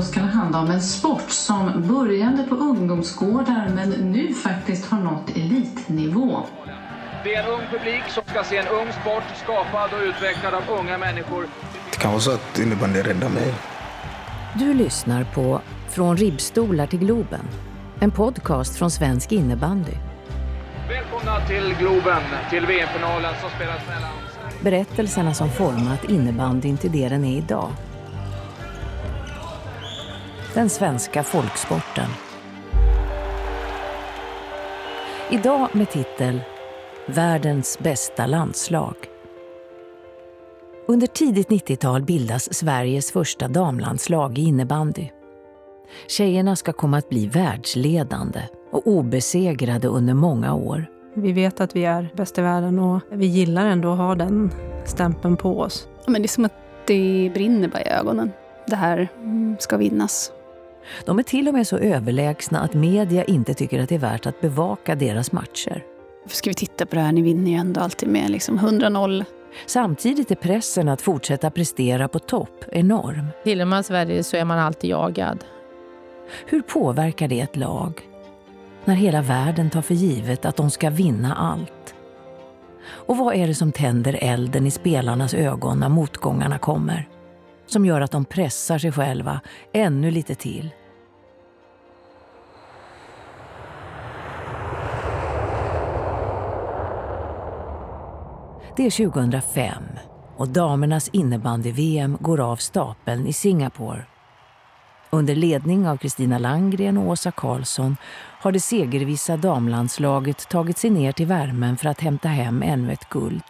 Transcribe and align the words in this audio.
Då 0.00 0.06
ska 0.06 0.20
det 0.20 0.26
handla 0.26 0.60
om 0.60 0.70
en 0.70 0.80
sport 0.80 1.30
som 1.30 1.88
började 1.88 2.42
på 2.42 2.54
ungdomsgårdar 2.54 3.70
men 3.74 3.90
nu 3.90 4.34
faktiskt 4.34 4.90
har 4.90 5.00
nått 5.00 5.30
elitnivå. 5.36 6.46
Det 7.24 7.34
är 7.34 7.42
en 7.44 7.48
ung 7.48 7.60
publik 7.70 8.02
som 8.08 8.22
ska 8.26 8.44
se 8.44 8.56
en 8.56 8.66
ung 8.68 8.92
sport 9.00 9.22
skapad 9.44 9.90
och 9.92 10.04
utvecklad 10.04 10.54
av 10.54 10.62
unga 10.80 10.98
människor. 10.98 11.46
Det 11.90 11.96
kan 11.98 12.10
vara 12.10 12.20
så 12.20 12.30
att 12.30 12.58
innebandy 12.58 13.02
räddar 13.02 13.28
mig. 13.28 13.54
Du 14.54 14.74
lyssnar 14.74 15.24
på 15.24 15.60
Från 15.88 16.16
ribbstolar 16.16 16.86
till 16.86 16.98
Globen. 16.98 17.44
En 18.00 18.10
podcast 18.10 18.76
från 18.76 18.90
svensk 18.90 19.32
innebandy. 19.32 19.92
Välkomna 20.88 21.40
till 21.40 21.74
Globen, 21.78 22.22
till 22.50 22.66
VM-finalen 22.66 23.34
som 23.40 23.50
spelas 23.50 23.80
mellan... 23.88 24.10
Berättelserna 24.60 25.34
som 25.34 25.50
format 25.50 26.04
innebandyn 26.04 26.76
till 26.76 26.92
det 26.92 27.08
den 27.08 27.24
är 27.24 27.38
idag. 27.38 27.70
Den 30.54 30.68
svenska 30.68 31.22
folksporten. 31.22 32.08
Idag 35.30 35.68
med 35.72 35.90
titel 35.90 36.40
Världens 37.06 37.78
bästa 37.78 38.26
landslag. 38.26 38.94
Under 40.88 41.06
tidigt 41.06 41.48
90-tal 41.48 42.02
bildas 42.02 42.54
Sveriges 42.54 43.12
första 43.12 43.48
damlandslag 43.48 44.38
i 44.38 44.42
innebandy. 44.42 45.08
Tjejerna 46.06 46.56
ska 46.56 46.72
komma 46.72 46.98
att 46.98 47.08
bli 47.08 47.26
världsledande 47.26 48.42
och 48.72 48.86
obesegrade 48.86 49.88
under 49.88 50.14
många 50.14 50.54
år. 50.54 50.86
Vi 51.14 51.32
vet 51.32 51.60
att 51.60 51.76
vi 51.76 51.84
är 51.84 52.12
bäst 52.16 52.38
i 52.38 52.42
världen 52.42 52.78
och 52.78 53.00
vi 53.10 53.26
gillar 53.26 53.66
ändå 53.66 53.92
att 53.92 53.98
ha 53.98 54.14
den 54.14 54.50
stämpeln 54.84 55.36
på 55.36 55.60
oss. 55.60 55.88
men 56.06 56.22
det 56.22 56.26
är 56.26 56.28
som 56.28 56.44
att 56.44 56.54
det 56.86 57.30
brinner 57.34 57.68
bara 57.68 57.82
i 57.82 57.88
ögonen. 57.88 58.30
Det 58.66 58.76
här 58.76 59.08
ska 59.58 59.76
vinnas. 59.76 60.32
De 61.04 61.18
är 61.18 61.22
till 61.22 61.48
och 61.48 61.54
med 61.54 61.66
så 61.66 61.78
överlägsna 61.78 62.60
att 62.60 62.74
media 62.74 63.24
inte 63.24 63.54
tycker 63.54 63.82
att 63.82 63.88
det 63.88 63.94
är 63.94 63.98
värt 63.98 64.26
att 64.26 64.40
bevaka 64.40 64.94
deras 64.94 65.32
matcher. 65.32 65.84
Varför 66.22 66.36
ska 66.36 66.50
vi 66.50 66.54
titta 66.54 66.86
på 66.86 66.94
det 66.96 67.02
här? 67.02 67.12
Ni 67.12 67.22
vinner 67.22 67.50
ju 67.50 67.56
ändå 67.56 67.80
alltid 67.80 68.08
med 68.08 68.30
liksom 68.30 68.58
100-0. 68.58 69.24
Samtidigt 69.66 70.30
är 70.30 70.34
pressen 70.34 70.88
att 70.88 71.02
fortsätta 71.02 71.50
prestera 71.50 72.08
på 72.08 72.18
topp 72.18 72.64
enorm. 72.72 73.26
Tillhör 73.44 73.66
man 73.66 73.84
Sverige 73.84 74.22
så 74.22 74.36
är 74.36 74.44
man 74.44 74.58
alltid 74.58 74.90
jagad. 74.90 75.44
Hur 76.46 76.62
påverkar 76.62 77.28
det 77.28 77.40
ett 77.40 77.56
lag? 77.56 78.08
När 78.84 78.94
hela 78.94 79.22
världen 79.22 79.70
tar 79.70 79.82
för 79.82 79.94
givet 79.94 80.44
att 80.44 80.56
de 80.56 80.70
ska 80.70 80.90
vinna 80.90 81.34
allt. 81.34 81.94
Och 82.86 83.16
vad 83.16 83.34
är 83.34 83.46
det 83.46 83.54
som 83.54 83.72
tänder 83.72 84.18
elden 84.20 84.66
i 84.66 84.70
spelarnas 84.70 85.34
ögon 85.34 85.80
när 85.80 85.88
motgångarna 85.88 86.58
kommer? 86.58 87.08
Som 87.66 87.86
gör 87.86 88.00
att 88.00 88.10
de 88.10 88.24
pressar 88.24 88.78
sig 88.78 88.92
själva 88.92 89.40
ännu 89.72 90.10
lite 90.10 90.34
till. 90.34 90.70
Det 98.76 98.86
är 98.86 99.10
2005 99.10 99.82
och 100.36 100.48
damernas 100.48 101.08
innebandy-VM 101.08 102.18
går 102.20 102.40
av 102.40 102.56
stapeln 102.56 103.26
i 103.26 103.32
Singapore. 103.32 104.04
Under 105.10 105.34
ledning 105.34 105.88
av 105.88 105.96
Kristina 105.96 106.38
Langgren 106.38 106.98
och 106.98 107.08
Åsa 107.08 107.30
Karlsson 107.30 107.96
har 108.40 108.52
det 108.52 108.60
segervissa 108.60 109.36
damlandslaget 109.36 110.48
tagit 110.48 110.78
sig 110.78 110.90
ner 110.90 111.12
till 111.12 111.26
värmen 111.26 111.76
för 111.76 111.88
att 111.88 112.00
hämta 112.00 112.28
hem 112.28 112.62
ännu 112.62 112.92
ett 112.92 113.08
guld. 113.08 113.42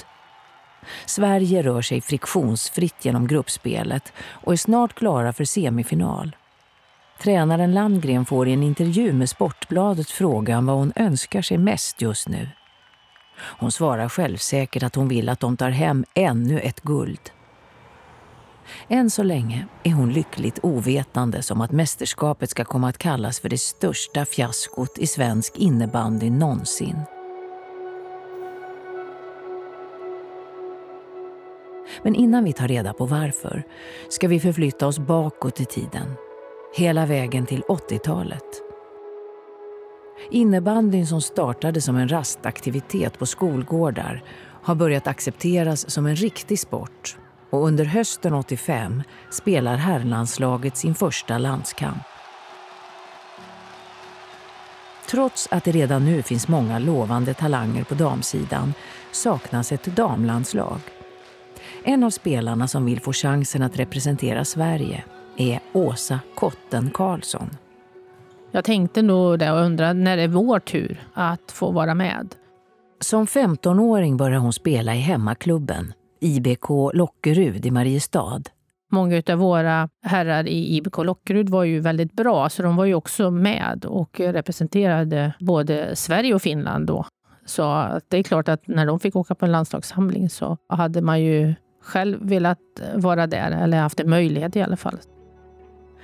Sverige 1.07 1.63
rör 1.63 1.83
sig 1.83 2.01
friktionsfritt 2.01 3.05
genom 3.05 3.27
gruppspelet 3.27 4.13
och 4.31 4.53
är 4.53 4.57
snart 4.57 4.95
klara 4.95 5.33
för 5.33 5.45
semifinal. 5.45 6.37
Tränaren 7.23 7.75
Landgren 7.75 8.27
får 8.27 8.49
i 8.49 8.53
en 8.53 8.63
intervju 8.63 9.13
med 9.13 9.29
Sportbladet 9.29 10.11
frågan 10.11 10.67
vad 10.67 10.77
hon 10.77 10.93
önskar 10.97 11.43
sig 11.43 11.59
mest 11.59 12.03
just 12.03 12.29
nu. 12.29 12.49
Hon 13.41 13.73
svarar 13.73 14.09
självsäkert 14.09 14.83
att 14.83 14.95
hon 14.95 15.09
vill 15.09 15.29
att 15.29 15.41
de 15.41 15.57
tar 15.57 15.71
hem 15.71 16.05
ännu 16.15 16.61
ett 16.61 16.81
guld. 16.81 17.31
Än 18.89 19.11
så 19.11 19.23
länge 19.23 19.67
är 19.83 19.93
hon 19.93 20.13
lyckligt 20.13 20.59
ovetande 20.63 21.43
om 21.51 21.61
att 21.61 21.73
mästerskapet 21.73 22.51
ska 22.51 22.65
komma 22.65 22.89
att 22.89 22.99
kallas 22.99 23.41
för 23.41 23.49
det 23.49 23.59
största 23.59 24.25
fiaskot 24.25 24.99
i 24.99 25.07
svensk 25.07 25.57
innebandy 25.57 26.31
någonsin. 26.31 26.97
Men 32.03 32.15
innan 32.15 32.45
vi 32.45 32.53
tar 32.53 32.69
reda 32.69 32.93
på 32.93 33.07
varför 33.07 33.63
ska 34.09 34.29
vi 34.29 34.41
förflytta 34.41 34.87
oss 34.87 34.99
bakåt 34.99 35.61
i 35.61 35.65
tiden. 35.65 36.15
Hela 36.77 37.07
vägen 37.07 37.47
till 37.47 37.63
80-talet. 37.63 38.70
Innebandyn 40.31 41.07
som 41.07 41.21
startade 41.21 41.81
som 41.81 41.97
en 41.97 42.09
rastaktivitet 42.09 43.19
på 43.19 43.27
skolgårdar 43.27 44.23
har 44.63 44.75
börjat 44.75 45.07
accepteras 45.07 45.91
som 45.91 46.07
en 46.07 46.17
riktig 46.17 46.59
sport 46.59 47.17
och 47.51 47.67
under 47.67 47.85
hösten 47.85 48.35
85 48.35 49.03
spelar 49.31 49.77
herrlandslaget 49.77 50.77
sin 50.77 50.95
första 50.95 51.39
landskamp. 51.39 52.03
Trots 55.11 55.49
att 55.51 55.65
det 55.65 55.73
redan 55.73 56.05
nu 56.05 56.23
finns 56.23 56.49
många 56.49 56.79
lovande 56.79 57.35
talanger 57.35 57.85
på 57.85 57.95
damsidan 57.95 58.75
saknas 59.13 59.73
ett 59.73 59.85
damlandslag. 59.85 60.81
En 61.85 62.05
av 62.05 62.11
spelarna 62.11 62.69
som 62.69 62.85
vill 62.85 63.01
få 63.01 63.13
chansen 63.13 63.63
att 63.63 63.79
representera 63.79 64.45
Sverige 64.45 65.05
är 65.37 65.61
Åsa 65.73 66.21
Kotten 66.35 66.91
Karlsson. 66.91 67.51
Jag 68.53 68.65
tänkte 68.65 69.03
nog 69.03 69.39
det 69.39 69.53
och 69.53 69.61
undrade 69.61 69.95
när 69.95 70.17
det 70.17 70.23
är 70.23 70.29
vår 70.29 70.59
tur 70.59 71.01
att 71.15 71.53
få 71.53 71.71
vara 71.71 71.95
med. 71.95 72.35
Som 73.01 73.27
15-åring 73.27 74.17
började 74.17 74.41
hon 74.41 74.53
spela 74.53 74.95
i 74.95 74.99
hemmaklubben, 74.99 75.93
IBK 76.21 76.69
Lockerud 76.95 77.67
i 77.67 77.71
Mariestad. 77.71 78.43
Många 78.93 79.23
av 79.31 79.39
våra 79.39 79.89
herrar 80.03 80.49
i 80.49 80.77
IBK 80.77 80.97
Lockerud 80.99 81.49
var 81.49 81.65
ju 81.65 81.81
väldigt 81.81 82.13
bra, 82.13 82.49
så 82.49 82.63
de 82.63 82.77
var 82.77 82.85
ju 82.85 82.95
också 82.95 83.31
med 83.31 83.85
och 83.85 84.21
representerade 84.21 85.33
både 85.41 85.97
Sverige 85.97 86.35
och 86.35 86.43
Finland 86.43 86.87
då. 86.87 87.07
Så 87.47 87.89
det 88.09 88.17
är 88.17 88.23
klart 88.23 88.49
att 88.49 88.69
när 88.69 88.87
de 88.87 89.01
fick 89.01 89.17
åka 89.17 89.35
på 89.35 89.45
en 89.45 89.53
landslagssamling 89.53 90.31
så 90.31 90.57
hade 90.69 91.03
man 91.03 91.23
ju 91.23 91.55
själv 91.83 92.19
velat 92.21 92.59
vara 92.95 93.27
där, 93.27 93.51
eller 93.51 93.81
haft 93.81 94.01
en 94.01 94.11
möjlighet 94.11 94.57
i 94.57 94.63
alla 94.63 94.77
fall. 94.77 94.99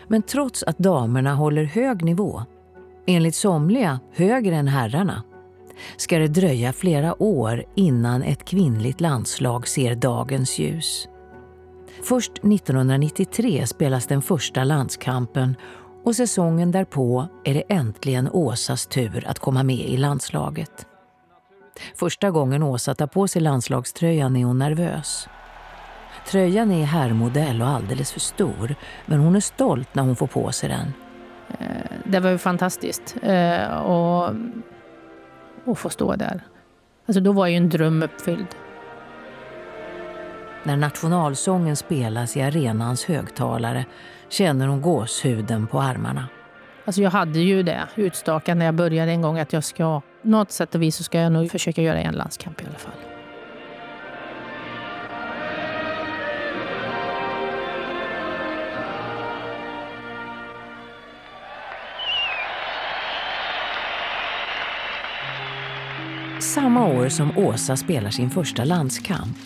Men 0.08 0.22
trots 0.22 0.62
att 0.62 0.78
damerna 0.78 1.34
håller 1.34 1.64
hög 1.64 2.04
nivå, 2.04 2.42
enligt 3.06 3.34
somliga 3.34 4.00
högre 4.12 4.56
än 4.56 4.68
herrarna, 4.68 5.22
ska 5.96 6.18
det 6.18 6.28
dröja 6.28 6.72
flera 6.72 7.22
år 7.22 7.64
innan 7.74 8.22
ett 8.22 8.44
kvinnligt 8.44 9.00
landslag 9.00 9.68
ser 9.68 9.94
dagens 9.94 10.58
ljus. 10.58 11.08
Först 12.02 12.32
1993 12.32 13.66
spelas 13.66 14.06
den 14.06 14.22
första 14.22 14.64
landskampen 14.64 15.56
och 16.04 16.16
säsongen 16.16 16.70
därpå 16.70 17.26
är 17.44 17.54
det 17.54 17.64
äntligen 17.68 18.28
Åsas 18.32 18.86
tur 18.86 19.26
att 19.26 19.38
komma 19.38 19.62
med 19.62 19.88
i 19.88 19.96
landslaget. 19.96 20.86
Första 21.94 22.30
gången 22.30 22.62
Åsa 22.62 22.94
tar 22.94 23.06
på 23.06 23.28
sig 23.28 23.42
landslagströjan 23.42 24.36
är 24.36 24.44
hon 24.44 24.58
nervös. 24.58 25.28
Tröjan 26.26 26.72
är 26.72 26.84
herrmodell 26.84 27.62
och 27.62 27.68
alldeles 27.68 28.12
för 28.12 28.20
stor, 28.20 28.74
men 29.06 29.18
hon 29.18 29.36
är 29.36 29.40
stolt 29.40 29.94
när 29.94 30.02
hon 30.02 30.16
får 30.16 30.26
på 30.26 30.52
sig 30.52 30.68
den. 30.68 30.92
Eh, 31.58 31.66
det 32.04 32.20
var 32.20 32.30
ju 32.30 32.38
fantastiskt 32.38 33.16
att 33.68 34.34
och 35.66 35.78
få 35.78 35.90
stå 35.90 36.16
där. 36.16 36.40
Alltså 37.06 37.20
då 37.20 37.32
var 37.32 37.46
ju 37.46 37.56
en 37.56 37.68
dröm 37.68 38.02
uppfylld. 38.02 38.46
När 40.62 40.76
nationalsången 40.76 41.76
spelas 41.76 42.36
i 42.36 42.42
arenans 42.42 43.04
högtalare 43.04 43.84
känner 44.28 44.66
hon 44.66 44.82
gåshuden 44.82 45.66
på 45.66 45.80
armarna. 45.80 46.28
Alltså 46.84 47.02
jag 47.02 47.10
hade 47.10 47.38
ju 47.38 47.62
det 47.62 47.88
utstakat 47.94 48.56
när 48.56 48.66
jag 48.66 48.74
började 48.74 49.10
en 49.10 49.22
gång 49.22 49.38
att 49.38 49.52
jag 49.52 49.64
ska, 49.64 50.00
något 50.22 50.50
sätt 50.50 50.74
och 50.74 50.82
vis 50.82 50.96
så 50.96 51.02
ska 51.02 51.20
jag 51.20 51.32
nog 51.32 51.50
försöka 51.50 51.82
göra 51.82 52.00
en 52.00 52.14
landskamp 52.14 52.62
i 52.62 52.64
alla 52.66 52.78
fall. 52.78 53.05
Samma 66.56 66.86
år 66.86 67.08
som 67.08 67.38
Åsa 67.38 67.76
spelar 67.76 68.10
sin 68.10 68.30
första 68.30 68.64
landskamp 68.64 69.36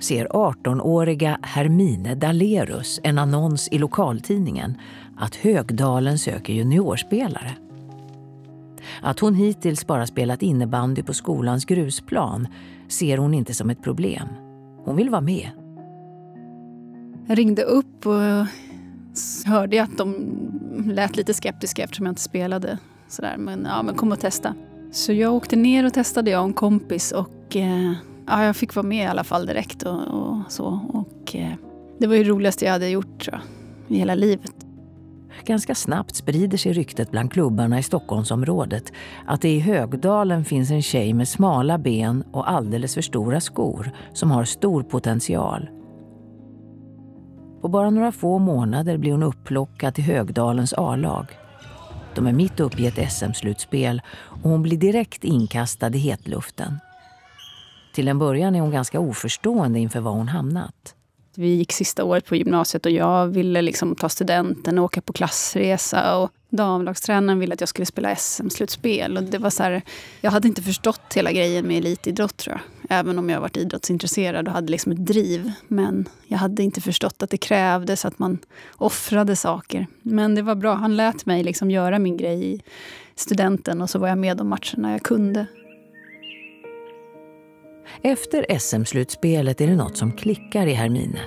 ser 0.00 0.26
18-åriga 0.26 1.38
Hermine 1.42 2.14
Dalerus 2.14 3.00
en 3.02 3.18
annons 3.18 3.68
i 3.68 3.78
lokaltidningen 3.78 4.78
att 5.16 5.34
Högdalen 5.34 6.18
söker 6.18 6.52
juniorspelare. 6.52 7.56
Att 9.02 9.20
hon 9.20 9.34
hittills 9.34 9.86
bara 9.86 10.06
spelat 10.06 10.42
innebandy 10.42 11.02
på 11.02 11.14
skolans 11.14 11.64
grusplan 11.64 12.48
ser 12.88 13.18
hon 13.18 13.34
inte 13.34 13.54
som 13.54 13.70
ett 13.70 13.82
problem. 13.82 14.28
Hon 14.84 14.96
vill 14.96 15.10
vara 15.10 15.20
med. 15.20 15.50
Jag 17.28 17.38
ringde 17.38 17.62
upp 17.62 18.06
och 18.06 18.46
hörde 19.46 19.82
att 19.82 19.98
de 19.98 20.14
lät 20.86 21.16
lite 21.16 21.34
skeptiska 21.34 21.82
eftersom 21.82 22.06
jag 22.06 22.12
inte 22.12 22.22
spelade. 22.22 22.78
Sådär. 23.08 23.36
Men, 23.38 23.66
ja, 23.70 23.82
men 23.82 23.94
kom 23.94 24.12
och 24.12 24.20
testa. 24.20 24.54
Så 24.96 25.12
jag 25.12 25.34
åkte 25.34 25.56
ner 25.56 25.86
och 25.86 25.94
testade, 25.94 26.30
jag 26.30 26.40
och 26.40 26.46
en 26.46 26.52
kompis. 26.52 27.12
Och 27.12 27.56
eh, 27.56 27.92
ja, 28.26 28.44
jag 28.44 28.56
fick 28.56 28.74
vara 28.74 28.86
med 28.86 29.04
i 29.04 29.06
alla 29.06 29.24
fall 29.24 29.46
direkt. 29.46 29.82
Och, 29.82 30.00
och 30.00 30.38
så. 30.48 30.80
Och, 30.92 31.36
eh, 31.36 31.52
det 31.98 32.06
var 32.06 32.14
ju 32.14 32.24
det 32.24 32.30
roligaste 32.30 32.64
jag 32.64 32.72
hade 32.72 32.88
gjort 32.88 33.20
tror 33.20 33.40
jag, 33.40 33.96
i 33.96 33.98
hela 33.98 34.14
livet. 34.14 34.52
Ganska 35.44 35.74
snabbt 35.74 36.16
sprider 36.16 36.58
sig 36.58 36.72
ryktet 36.72 37.10
bland 37.10 37.32
klubbarna 37.32 37.78
i 37.78 37.82
Stockholmsområdet 37.82 38.92
att 39.26 39.40
det 39.40 39.48
i 39.48 39.60
Högdalen 39.60 40.44
finns 40.44 40.70
en 40.70 40.82
tjej 40.82 41.12
med 41.12 41.28
smala 41.28 41.78
ben 41.78 42.24
och 42.32 42.50
alldeles 42.50 42.94
för 42.94 43.02
stora 43.02 43.40
skor 43.40 43.90
som 44.12 44.30
har 44.30 44.44
stor 44.44 44.82
potential. 44.82 45.68
På 47.60 47.68
bara 47.68 47.90
några 47.90 48.12
få 48.12 48.38
månader 48.38 48.98
blir 48.98 49.12
hon 49.12 49.22
upplockad 49.22 49.94
till 49.94 50.04
Högdalens 50.04 50.74
A-lag. 50.76 51.26
De 52.16 52.26
är 52.26 52.32
mitt 52.32 52.60
uppe 52.60 52.82
i 52.82 52.86
ett 52.86 53.12
SM-slutspel 53.12 54.02
och 54.42 54.50
hon 54.50 54.62
blir 54.62 54.76
direkt 54.76 55.24
inkastad 55.24 55.88
i 55.88 55.98
hetluften. 55.98 56.80
Till 57.94 58.08
en 58.08 58.18
början 58.18 58.54
är 58.54 58.60
hon 58.60 58.70
ganska 58.70 59.00
oförstående 59.00 59.78
inför 59.78 60.00
var 60.00 60.12
hon 60.12 60.28
hamnat. 60.28 60.94
Vi 61.38 61.54
gick 61.54 61.72
sista 61.72 62.04
året 62.04 62.26
på 62.26 62.36
gymnasiet 62.36 62.86
och 62.86 62.92
jag 62.92 63.26
ville 63.26 63.62
liksom 63.62 63.94
ta 63.94 64.08
studenten 64.08 64.78
och 64.78 64.84
åka 64.84 65.00
på 65.00 65.12
klassresa. 65.12 66.16
Och 66.16 66.30
damlagstränaren 66.48 67.38
ville 67.38 67.54
att 67.54 67.60
jag 67.60 67.68
skulle 67.68 67.86
spela 67.86 68.16
SM-slutspel. 68.16 69.16
Och 69.16 69.22
det 69.22 69.38
var 69.38 69.50
så 69.50 69.62
här, 69.62 69.82
jag 70.20 70.30
hade 70.30 70.48
inte 70.48 70.62
förstått 70.62 71.12
hela 71.14 71.32
grejen 71.32 71.66
med 71.66 71.78
elitidrott 71.78 72.36
tror 72.36 72.54
jag. 72.54 72.98
Även 72.98 73.18
om 73.18 73.30
jag 73.30 73.40
varit 73.40 73.56
idrottsintresserad 73.56 74.48
och 74.48 74.54
hade 74.54 74.70
liksom 74.70 74.92
ett 74.92 75.06
driv. 75.06 75.52
Men 75.68 76.08
jag 76.26 76.38
hade 76.38 76.62
inte 76.62 76.80
förstått 76.80 77.22
att 77.22 77.30
det 77.30 77.36
krävdes 77.36 78.04
att 78.04 78.18
man 78.18 78.38
offrade 78.76 79.36
saker. 79.36 79.86
Men 80.02 80.34
det 80.34 80.42
var 80.42 80.54
bra. 80.54 80.74
Han 80.74 80.96
lät 80.96 81.26
mig 81.26 81.42
liksom 81.42 81.70
göra 81.70 81.98
min 81.98 82.16
grej 82.16 82.54
i 82.54 82.62
studenten 83.14 83.82
och 83.82 83.90
så 83.90 83.98
var 83.98 84.08
jag 84.08 84.18
med 84.18 84.36
de 84.36 84.48
matcherna 84.48 84.92
jag 84.92 85.02
kunde. 85.02 85.46
Efter 88.06 88.58
SM-slutspelet 88.58 89.60
är 89.60 89.66
det 89.66 89.76
något 89.76 89.96
som 89.96 90.12
klickar 90.12 90.66
i 90.66 90.72
Hermine. 90.72 91.20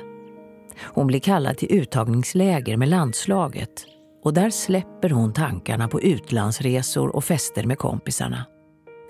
Hon 0.82 1.08
blir 1.08 1.20
kallad 1.20 1.58
till 1.58 1.72
uttagningsläger 1.72 2.78
med 2.78 2.90
landslaget 2.90 3.86
och 4.24 4.34
där 4.34 4.50
släpper 4.50 5.10
hon 5.10 5.34
tankarna 5.34 5.88
på 5.88 6.02
utlandsresor 6.02 7.16
och 7.16 7.24
fester 7.24 7.64
med 7.64 7.78
kompisarna. 7.78 8.46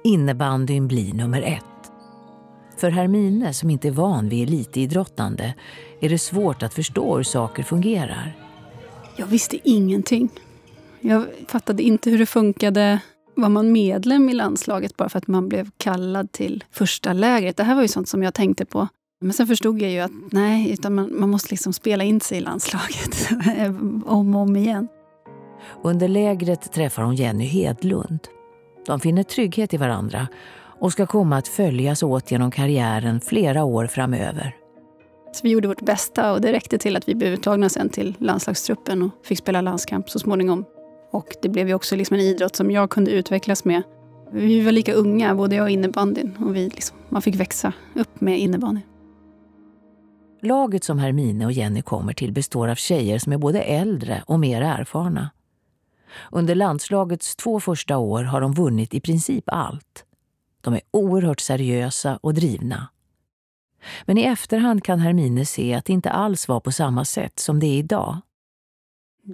Innebandyn 0.03 0.87
blir 0.87 1.13
nummer 1.13 1.41
ett. 1.41 1.91
För 2.77 2.89
Hermine, 2.89 3.53
som 3.53 3.69
inte 3.69 3.87
är 3.87 3.91
van 3.91 4.29
vid 4.29 4.47
elitidrottande, 4.47 5.53
är 6.01 6.09
det 6.09 6.19
svårt 6.19 6.63
att 6.63 6.73
förstå 6.73 7.15
hur 7.15 7.23
saker 7.23 7.63
fungerar. 7.63 8.35
Jag 9.15 9.25
visste 9.25 9.69
ingenting. 9.69 10.29
Jag 10.99 11.25
fattade 11.47 11.83
inte 11.83 12.09
hur 12.09 12.19
det 12.19 12.25
funkade 12.25 12.99
var 13.41 13.49
man 13.49 13.71
medlem 13.71 14.29
i 14.29 14.33
landslaget 14.33 14.97
bara 14.97 15.09
för 15.09 15.17
att 15.17 15.27
man 15.27 15.49
blev 15.49 15.69
kallad 15.77 16.31
till 16.31 16.63
första 16.71 17.13
lägret? 17.13 17.57
Det 17.57 17.63
här 17.63 17.75
var 17.75 17.81
ju 17.81 17.87
sånt 17.87 18.09
som 18.09 18.23
jag 18.23 18.33
tänkte 18.33 18.65
på. 18.65 18.87
Men 19.21 19.33
sen 19.33 19.47
förstod 19.47 19.81
jag 19.81 19.91
ju 19.91 19.99
att 19.99 20.11
nej, 20.31 20.71
utan 20.71 20.95
man, 20.95 21.19
man 21.19 21.29
måste 21.29 21.53
liksom 21.53 21.73
spela 21.73 22.03
in 22.03 22.21
sig 22.21 22.37
i 22.37 22.41
landslaget 22.41 23.29
om 24.05 24.35
och 24.35 24.41
om 24.41 24.55
igen. 24.55 24.87
Under 25.83 26.07
lägret 26.07 26.71
träffar 26.73 27.03
hon 27.03 27.15
Jenny 27.15 27.45
Hedlund. 27.45 28.19
De 28.85 28.99
finner 28.99 29.23
trygghet 29.23 29.73
i 29.73 29.77
varandra 29.77 30.27
och 30.79 30.91
ska 30.91 31.05
komma 31.05 31.37
att 31.37 31.47
följas 31.47 32.03
åt 32.03 32.31
genom 32.31 32.51
karriären 32.51 33.21
flera 33.21 33.63
år 33.63 33.87
framöver. 33.87 34.55
Så 35.31 35.39
vi 35.43 35.49
gjorde 35.49 35.67
vårt 35.67 35.81
bästa 35.81 36.33
och 36.33 36.41
det 36.41 36.51
räckte 36.51 36.77
till 36.77 36.95
att 36.95 37.09
vi 37.09 37.15
blev 37.15 37.33
uttagna 37.33 37.69
sen 37.69 37.89
till 37.89 38.15
landslagstruppen 38.19 39.01
och 39.01 39.11
fick 39.23 39.37
spela 39.37 39.61
landskamp 39.61 40.09
så 40.09 40.19
småningom. 40.19 40.65
Och 41.11 41.35
det 41.41 41.49
blev 41.49 41.67
ju 41.67 41.73
också 41.73 41.95
liksom 41.95 42.15
en 42.15 42.21
idrott 42.21 42.55
som 42.55 42.71
jag 42.71 42.89
kunde 42.89 43.11
utvecklas 43.11 43.65
med. 43.65 43.83
Vi 44.31 44.61
var 44.61 44.71
lika 44.71 44.93
unga, 44.93 45.35
både 45.35 45.55
jag 45.55 45.63
och 45.63 45.69
innebandyn. 45.69 46.35
Och 46.39 46.55
vi 46.55 46.69
liksom, 46.69 46.97
man 47.09 47.21
fick 47.21 47.35
växa 47.35 47.73
upp 47.95 48.21
med 48.21 48.39
innebandyn. 48.39 48.83
Laget 50.41 50.83
som 50.83 50.99
Hermine 50.99 51.45
och 51.45 51.51
Jenny 51.51 51.81
kommer 51.81 52.13
till 52.13 52.31
består 52.31 52.67
av 52.67 52.75
tjejer 52.75 53.19
som 53.19 53.33
är 53.33 53.37
både 53.37 53.61
äldre 53.61 54.23
och 54.25 54.39
mer 54.39 54.61
erfarna. 54.61 55.29
Under 56.31 56.55
landslagets 56.55 57.35
två 57.35 57.59
första 57.59 57.97
år 57.97 58.23
har 58.23 58.41
de 58.41 58.53
vunnit 58.53 58.93
i 58.93 58.99
princip 58.99 59.43
allt. 59.47 60.05
De 60.61 60.73
är 60.73 60.81
oerhört 60.91 61.39
seriösa 61.39 62.19
och 62.21 62.33
drivna. 62.33 62.87
Men 64.05 64.17
i 64.17 64.21
efterhand 64.21 64.83
kan 64.83 64.99
Hermine 64.99 65.45
se 65.45 65.73
att 65.73 65.85
det 65.85 65.93
inte 65.93 66.09
alls 66.09 66.47
var 66.47 66.59
på 66.59 66.71
samma 66.71 67.05
sätt 67.05 67.39
som 67.39 67.59
det 67.59 67.67
är 67.67 67.77
idag. 67.77 68.17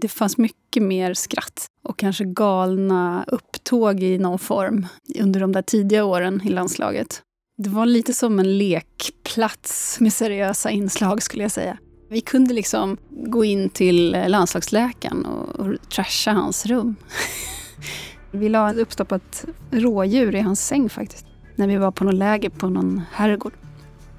Det 0.02 0.08
fanns 0.08 0.38
mycket 0.38 0.84
mer 0.84 1.14
skratt 1.14 1.68
och 1.84 2.00
kanske 2.00 2.26
galna 2.26 3.26
upptåg 3.28 4.04
i 4.04 4.18
någon 4.18 4.40
form 4.40 4.88
under 5.20 5.40
de 5.40 5.52
där 5.52 5.62
tidiga 5.62 6.06
åren 6.06 6.42
i 6.46 6.50
landslaget. 6.50 7.22
Det 7.58 7.70
var 7.70 7.86
lite 7.86 8.14
som 8.14 8.40
en 8.40 8.58
lekplats 8.58 10.00
med 10.00 10.14
seriösa 10.14 10.70
inslag 10.72 11.24
skulle 11.24 11.44
jag 11.44 11.52
säga. 11.52 11.78
Vi 12.10 12.22
kunde 12.22 12.54
liksom 12.54 12.98
gå 13.10 13.46
in 13.46 13.70
till 13.70 14.12
landslagsläkaren 14.28 15.26
och, 15.26 15.60
och 15.60 15.90
trasha 15.90 16.32
hans 16.32 16.66
rum. 16.66 16.96
vi 18.32 18.50
la 18.50 18.72
ett 18.72 18.78
uppstoppat 18.78 19.46
rådjur 19.72 20.36
i 20.36 20.40
hans 20.40 20.68
säng 20.68 20.90
faktiskt. 20.90 21.26
När 21.56 21.68
vi 21.68 21.78
var 21.78 21.92
på 21.92 22.04
något 22.04 22.16
läger 22.16 22.50
på 22.50 22.70
någon 22.70 23.02
herrgård 23.12 23.54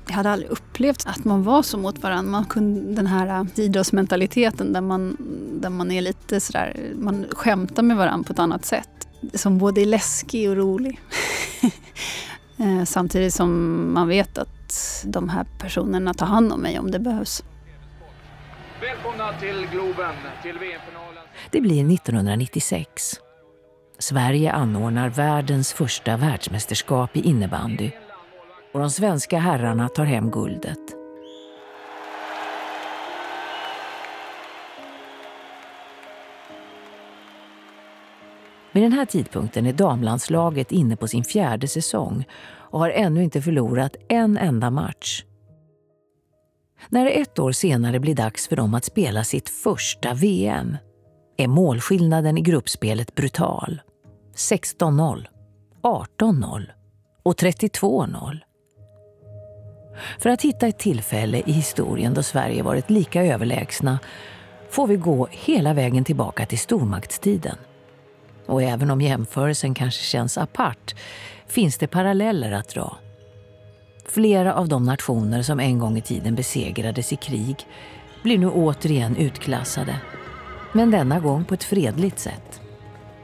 jag 0.06 0.14
hade 0.14 0.30
aldrig 0.30 0.50
upplevt 0.50 1.06
att 1.06 1.24
man 1.24 1.42
var 1.42 1.62
så 1.62 1.78
mot 1.78 2.02
varandra. 2.02 2.30
Man 2.30 2.44
kunde, 2.44 2.94
den 2.94 3.06
här 3.06 3.40
äh, 3.40 3.64
idrottsmentaliteten 3.64 4.72
där 4.72 4.80
man, 4.80 5.16
där 5.60 5.70
man 5.70 5.90
är 5.90 6.00
lite 6.00 6.40
sådär, 6.40 6.92
man 6.94 7.26
skämtar 7.30 7.82
med 7.82 7.96
varandra 7.96 8.26
på 8.26 8.32
ett 8.32 8.38
annat 8.38 8.64
sätt. 8.64 9.08
Som 9.34 9.58
både 9.58 9.80
är 9.80 9.86
läskig 9.86 10.50
och 10.50 10.56
rolig. 10.56 11.00
Eh, 12.58 12.84
samtidigt 12.84 13.34
som 13.34 13.50
man 13.94 14.08
vet 14.08 14.38
att 14.38 15.04
de 15.04 15.28
här 15.28 15.46
personerna 15.58 16.14
tar 16.14 16.26
hand 16.26 16.52
om 16.52 16.60
mig 16.60 16.78
om 16.78 16.90
det 16.90 16.98
behövs. 16.98 17.44
Välkomna 18.80 19.32
till 19.40 19.66
Globen, 19.72 20.14
till 20.42 20.58
VM-finalen. 20.58 21.24
Det 21.50 21.60
blir 21.60 21.94
1996. 21.94 23.14
Sverige 23.98 24.52
anordnar 24.52 25.08
världens 25.08 25.72
första 25.72 26.16
världsmästerskap 26.16 27.16
i 27.16 27.20
innebandy 27.20 27.90
och 28.76 28.82
de 28.82 28.90
svenska 28.90 29.38
herrarna 29.38 29.88
tar 29.88 30.04
hem 30.04 30.30
guldet. 30.30 30.78
Vid 38.72 38.82
den 38.82 38.92
här 38.92 39.04
tidpunkten 39.04 39.66
är 39.66 39.72
damlandslaget 39.72 40.72
inne 40.72 40.96
på 40.96 41.08
sin 41.08 41.24
fjärde 41.24 41.68
säsong 41.68 42.24
och 42.54 42.78
har 42.78 42.90
ännu 42.90 43.24
inte 43.24 43.42
förlorat 43.42 43.96
en 44.08 44.38
enda 44.38 44.70
match. 44.70 45.24
När 46.88 47.04
det 47.04 47.10
ett 47.10 47.38
år 47.38 47.52
senare 47.52 48.00
blir 48.00 48.14
dags 48.14 48.48
för 48.48 48.56
dem 48.56 48.74
att 48.74 48.84
spela 48.84 49.24
sitt 49.24 49.48
första 49.48 50.14
VM 50.14 50.76
är 51.36 51.48
målskillnaden 51.48 52.38
i 52.38 52.40
gruppspelet 52.40 53.14
brutal. 53.14 53.80
16-0, 54.34 55.26
18-0 55.82 56.62
och 57.22 57.34
32-0. 57.34 58.45
För 60.18 60.30
att 60.30 60.42
hitta 60.42 60.66
ett 60.66 60.78
tillfälle 60.78 61.42
i 61.46 61.52
historien 61.52 62.14
då 62.14 62.22
Sverige 62.22 62.62
varit 62.62 62.90
lika 62.90 63.24
överlägsna 63.24 63.98
får 64.70 64.86
vi 64.86 64.96
gå 64.96 65.28
hela 65.30 65.74
vägen 65.74 66.04
tillbaka 66.04 66.46
till 66.46 66.58
stormaktstiden. 66.58 67.56
Och 68.46 68.62
även 68.62 68.90
om 68.90 69.00
jämförelsen 69.00 69.74
kanske 69.74 70.02
känns 70.02 70.38
apart 70.38 70.94
finns 71.46 71.78
det 71.78 71.86
paralleller 71.86 72.52
att 72.52 72.68
dra. 72.68 72.96
Flera 74.08 74.54
av 74.54 74.68
de 74.68 74.84
nationer 74.84 75.42
som 75.42 75.60
en 75.60 75.78
gång 75.78 75.98
i 75.98 76.02
tiden 76.02 76.34
besegrades 76.34 77.12
i 77.12 77.16
krig 77.16 77.56
blir 78.22 78.38
nu 78.38 78.48
återigen 78.48 79.16
utklassade. 79.16 79.96
Men 80.72 80.90
denna 80.90 81.20
gång 81.20 81.44
på 81.44 81.54
ett 81.54 81.64
fredligt 81.64 82.18
sätt. 82.18 82.60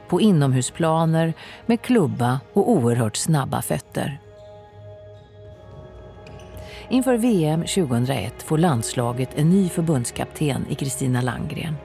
På 0.07 0.21
inomhusplaner 0.21 1.33
med 1.65 1.81
klubba 1.81 2.39
och 2.53 2.71
oerhört 2.71 3.15
snabba 3.15 3.61
fötter. 3.61 4.22
Inför 6.89 7.17
VM 7.17 7.61
2001 7.61 8.43
får 8.43 8.57
landslaget 8.57 9.29
en 9.35 9.49
ny 9.49 9.69
förbundskapten 9.69 10.65
i 10.69 10.75
Kristina 10.75 11.21
Langgren. 11.21 11.75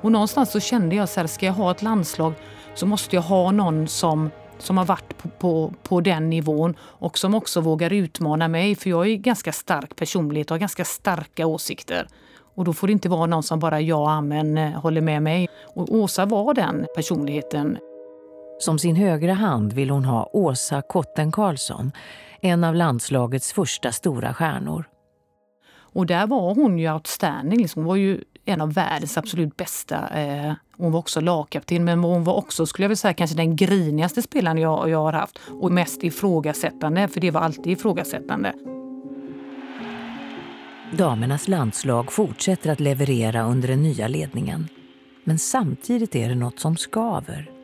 Och 0.00 0.12
någonstans 0.12 0.50
så 0.50 0.60
kände 0.60 0.96
jag 0.96 1.08
så 1.08 1.20
här, 1.20 1.26
ska 1.26 1.46
jag 1.46 1.52
ha 1.52 1.70
ett 1.70 1.82
landslag 1.82 2.32
så 2.74 2.86
måste 2.86 3.16
jag 3.16 3.22
ha 3.22 3.50
någon 3.50 3.88
som, 3.88 4.30
som 4.58 4.78
har 4.78 4.84
varit 4.84 5.18
på, 5.18 5.28
på, 5.28 5.72
på 5.82 6.00
den 6.00 6.30
nivån 6.30 6.74
och 6.80 7.18
som 7.18 7.34
också 7.34 7.60
vågar 7.60 7.92
utmana 7.92 8.48
mig. 8.48 8.74
För 8.74 8.90
jag 8.90 9.08
är 9.08 9.16
ganska 9.16 9.52
stark 9.52 9.96
personlighet 9.96 10.50
och 10.50 10.54
har 10.54 10.58
ganska 10.58 10.84
starka 10.84 11.46
åsikter. 11.46 12.06
Och 12.54 12.64
då 12.64 12.72
får 12.72 12.86
det 12.86 12.92
inte 12.92 13.08
vara 13.08 13.26
någon 13.26 13.42
som 13.42 13.58
bara 13.58 13.80
ja, 13.80 14.10
amen, 14.10 14.58
eh, 14.58 14.70
håller 14.70 15.00
med 15.00 15.22
mig. 15.22 15.48
Och 15.74 15.94
Åsa 15.94 16.26
var 16.26 16.54
den 16.54 16.86
personligheten. 16.96 17.78
Som 18.58 18.78
sin 18.78 18.96
högra 18.96 19.34
hand 19.34 19.72
vill 19.72 19.90
hon 19.90 20.04
ha 20.04 20.30
Åsa 20.32 20.82
Kotten 20.82 21.32
Karlsson 21.32 21.92
en 22.40 22.64
av 22.64 22.74
landslagets 22.74 23.52
första 23.52 23.92
stora 23.92 24.34
stjärnor. 24.34 24.84
Och 25.96 26.06
där 26.06 26.26
var 26.26 26.54
hon 26.54 26.78
ju 26.78 26.92
outstanding. 26.92 27.60
Liksom. 27.60 27.82
Hon 27.82 27.88
var 27.88 27.96
ju 27.96 28.20
en 28.44 28.60
av 28.60 28.72
världens 28.72 29.18
absolut 29.18 29.56
bästa. 29.56 30.08
Eh, 30.08 30.52
hon 30.76 30.92
var 30.92 30.98
också 30.98 31.20
lagkapten 31.20 31.84
men 31.84 31.98
hon 31.98 32.24
var 32.24 32.34
också, 32.34 32.66
skulle 32.66 32.84
jag 32.84 32.88
vilja 32.88 32.96
säga, 32.96 33.14
kanske 33.14 33.36
den 33.36 33.56
grinigaste 33.56 34.22
spelaren 34.22 34.58
jag, 34.58 34.88
jag 34.88 35.02
har 35.02 35.12
haft. 35.12 35.38
Och 35.60 35.72
mest 35.72 36.02
ifrågasättande, 36.02 37.08
för 37.08 37.20
det 37.20 37.30
var 37.30 37.40
alltid 37.40 37.66
ifrågasättande. 37.66 38.52
Damernas 40.92 41.48
landslag 41.48 42.12
fortsätter 42.12 42.70
att 42.70 42.80
leverera 42.80 43.42
under 43.42 43.68
den 43.68 43.82
nya 43.82 44.08
ledningen. 44.08 44.68
Men 45.24 45.38
samtidigt 45.38 46.14
är 46.14 46.28
det 46.28 46.34
något 46.34 46.60
som 46.60 46.76
skaver. 46.76 47.55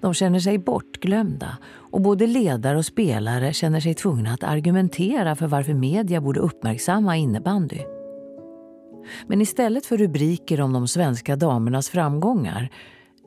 De 0.00 0.14
känner 0.14 0.40
sig 0.40 0.58
bortglömda 0.58 1.58
och 1.90 2.00
både 2.00 2.26
ledare 2.26 2.78
och 2.78 2.86
spelare 2.86 3.52
känner 3.52 3.80
sig 3.80 3.94
tvungna 3.94 4.32
att 4.32 4.44
argumentera 4.44 5.36
för 5.36 5.46
varför 5.46 5.74
media 5.74 6.20
borde 6.20 6.40
uppmärksamma 6.40 7.16
innebandy. 7.16 7.80
Men 9.26 9.40
istället 9.40 9.86
för 9.86 9.96
rubriker 9.96 10.60
om 10.60 10.72
de 10.72 10.88
svenska 10.88 11.36
damernas 11.36 11.88
framgångar 11.88 12.68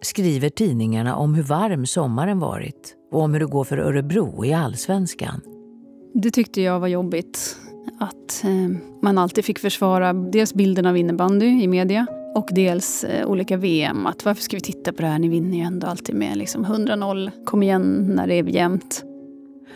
skriver 0.01 0.50
tidningarna 0.50 1.16
om 1.16 1.34
hur 1.34 1.44
varm 1.44 1.86
sommaren 1.86 2.39
varit 2.39 2.96
och 3.12 3.22
om 3.22 3.34
hur 3.34 3.39
det 3.39 3.46
går 3.46 3.63
för 3.63 3.78
Örebro 3.78 4.46
i 4.46 4.54
allsvenskan. 4.54 5.42
Det 6.13 6.32
tyckte 6.32 6.62
jag 6.62 6.80
var 6.80 6.88
jobbigt. 6.88 7.58
Att 8.00 8.44
eh, 8.44 8.80
man 9.01 9.18
alltid 9.18 9.46
fick 9.46 9.60
försvara 9.60 10.13
dels 10.13 10.54
bilden 10.54 10.86
av 10.86 10.98
innebandy 10.98 11.46
i 11.46 11.68
media 11.68 12.08
och 12.36 12.50
dels 12.51 13.03
eh, 13.03 13.27
olika 13.27 13.57
VM. 13.57 14.05
Att 14.05 14.25
varför 14.25 14.41
ska 14.41 14.57
vi 14.57 14.62
titta 14.62 14.93
på 14.93 15.01
det 15.01 15.07
här? 15.07 15.19
Ni 15.19 15.29
vinner 15.29 15.57
ju 15.57 15.63
ändå 15.63 15.88
alltid 15.88 16.15
med 16.15 16.38
liksom 16.38 16.65
100-0. 16.65 17.45
Kom 17.45 17.63
igen 17.63 18.12
när 18.15 18.27
det 18.27 18.33
är 18.33 18.43
jämnt. 18.43 19.03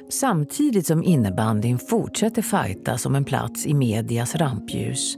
Samtidigt 0.10 0.88
som 0.88 1.04
innebandyn 1.04 1.80
fortsätter 1.80 2.42
fighta 2.42 2.98
som 2.98 3.16
en 3.16 3.26
plats 3.26 3.66
i 3.66 3.74
medias 3.74 4.36
rampljus 4.36 5.18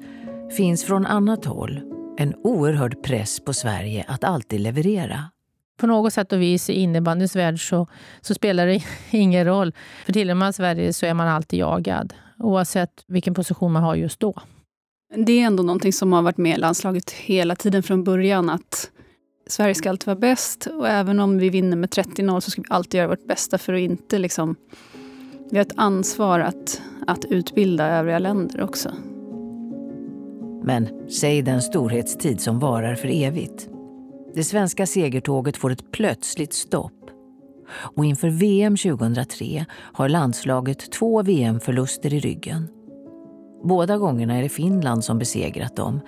finns 0.57 0.83
från 0.83 1.05
annat 1.05 1.45
håll 1.45 1.81
en 2.17 2.35
oerhörd 2.43 3.03
press 3.03 3.39
på 3.39 3.53
Sverige 3.53 4.05
att 4.07 4.23
alltid 4.23 4.59
leverera. 4.59 5.29
På 5.77 5.87
något 5.87 6.13
sätt 6.13 6.33
och 6.33 6.41
vis 6.41 6.69
i 6.69 6.73
innebandyns 6.73 7.35
värld 7.35 7.69
så, 7.69 7.87
så 8.21 8.33
spelar 8.33 8.67
det 8.67 8.83
ingen 9.11 9.45
roll. 9.45 9.73
För 10.05 10.13
tillhör 10.13 10.35
man 10.35 10.53
Sverige 10.53 10.93
så 10.93 11.05
är 11.05 11.13
man 11.13 11.27
alltid 11.27 11.59
jagad, 11.59 12.13
oavsett 12.37 13.03
vilken 13.07 13.33
position 13.33 13.71
man 13.71 13.83
har 13.83 13.95
just 13.95 14.19
då. 14.19 14.33
Det 15.13 15.41
är 15.41 15.45
ändå 15.45 15.63
någonting 15.63 15.93
som 15.93 16.13
har 16.13 16.21
varit 16.21 16.37
med 16.37 16.57
i 16.57 16.59
landslaget 16.59 17.11
hela 17.11 17.55
tiden 17.55 17.83
från 17.83 18.03
början. 18.03 18.49
Att 18.49 18.91
Sverige 19.47 19.75
ska 19.75 19.89
alltid 19.89 20.07
vara 20.07 20.19
bäst 20.19 20.65
och 20.65 20.89
även 20.89 21.19
om 21.19 21.37
vi 21.37 21.49
vinner 21.49 21.77
med 21.77 21.89
30-0 21.89 22.39
så 22.39 22.51
ska 22.51 22.61
vi 22.61 22.67
alltid 22.69 22.97
göra 22.97 23.07
vårt 23.07 23.27
bästa 23.27 23.57
för 23.57 23.73
att 23.73 23.79
inte 23.79 24.19
liksom... 24.19 24.55
Vi 25.51 25.57
har 25.57 25.65
ett 25.65 25.73
ansvar 25.75 26.39
att, 26.39 26.81
att 27.07 27.25
utbilda 27.25 27.87
övriga 27.87 28.19
länder 28.19 28.61
också. 28.61 28.91
Men 30.63 31.09
säg 31.09 31.41
den 31.41 31.61
storhetstid 31.61 32.41
som 32.41 32.59
varar 32.59 32.95
för 32.95 33.23
evigt. 33.23 33.69
Det 34.35 34.43
svenska 34.43 34.85
segertåget 34.85 35.57
får 35.57 35.71
ett 35.71 35.91
plötsligt 35.91 36.53
stopp. 36.53 37.09
Och 37.69 38.05
inför 38.05 38.29
VM 38.29 38.77
2003 38.77 39.65
har 39.71 40.09
landslaget 40.09 40.91
två 40.91 41.23
VM-förluster 41.23 42.13
i 42.13 42.19
ryggen. 42.19 42.67
Båda 43.63 43.97
gångerna 43.97 44.37
är 44.37 44.41
det 44.41 44.49
Finland 44.49 45.03
som 45.03 45.19
besegrat 45.19 45.75
dem. 45.75 45.99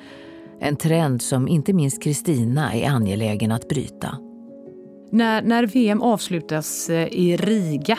En 0.59 0.75
trend 0.75 1.21
som 1.21 1.47
inte 1.47 1.73
minst 1.73 2.03
Kristina 2.03 2.73
är 2.73 2.89
angelägen 2.89 3.51
att 3.51 3.67
bryta. 3.67 4.17
När, 5.11 5.41
när 5.41 5.65
VM 5.65 6.01
avslutas 6.01 6.89
eh, 6.89 7.07
i 7.07 7.37
Riga 7.37 7.97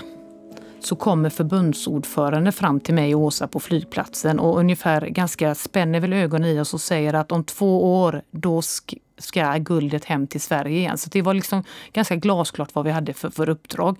så 0.80 0.96
kommer 0.96 1.30
förbundsordförande 1.30 2.52
fram 2.52 2.80
till 2.80 2.94
mig 2.94 3.14
och 3.14 3.20
Åsa 3.20 3.48
på 3.48 3.60
flygplatsen 3.60 4.38
och 4.38 4.58
ungefär 4.58 5.00
ganska 5.06 5.54
spänner 5.54 6.00
väl 6.00 6.12
ögonen 6.12 6.48
i 6.48 6.60
oss 6.60 6.74
och 6.74 6.80
säger 6.80 7.14
att 7.14 7.32
om 7.32 7.44
två 7.44 8.02
år 8.02 8.22
då 8.30 8.62
ska 9.18 9.56
guldet 9.56 10.04
hem 10.04 10.26
till 10.26 10.40
Sverige 10.40 10.78
igen. 10.78 10.98
Så 10.98 11.10
det 11.10 11.22
var 11.22 11.34
liksom 11.34 11.64
ganska 11.92 12.16
glasklart 12.16 12.74
vad 12.74 12.84
vi 12.84 12.90
hade 12.90 13.12
för, 13.12 13.30
för 13.30 13.48
uppdrag. 13.48 13.96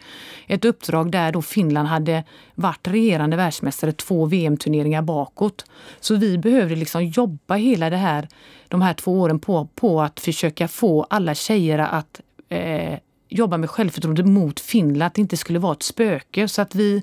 Ett 0.47 0.65
uppdrag 0.65 1.13
där 1.13 1.33
då 1.33 1.43
Finland 1.43 1.89
hade 1.89 2.25
varit 2.55 2.89
regerande 2.89 3.37
världsmästare 3.37 3.93
två 3.93 4.27
VM-turneringar 4.27 5.03
bakåt. 5.03 5.65
Så 6.01 6.17
vi 6.17 6.39
behövde 6.39 6.77
liksom 6.77 7.05
jobba 7.05 7.55
hela 7.55 7.91
det 7.91 7.97
här, 7.97 8.29
de 8.69 8.83
här 8.83 8.95
två 8.95 9.21
åren 9.21 9.39
på, 9.39 9.69
på 9.75 10.03
att 10.03 10.21
försöka 10.21 10.69
få 10.69 11.07
alla 11.11 11.35
tjejer 11.35 11.79
att 11.79 12.21
eh, 12.49 12.99
jobba 13.29 13.57
med 13.57 13.71
självförtroende 13.71 14.25
mot 14.25 14.61
Finland, 14.61 15.03
att 15.03 15.15
det 15.15 15.21
inte 15.21 15.37
skulle 15.37 15.59
vara 15.59 15.73
ett 15.73 15.83
spöke. 15.83 16.49
Så 16.49 16.63
att 16.63 16.75
vi, 16.75 17.03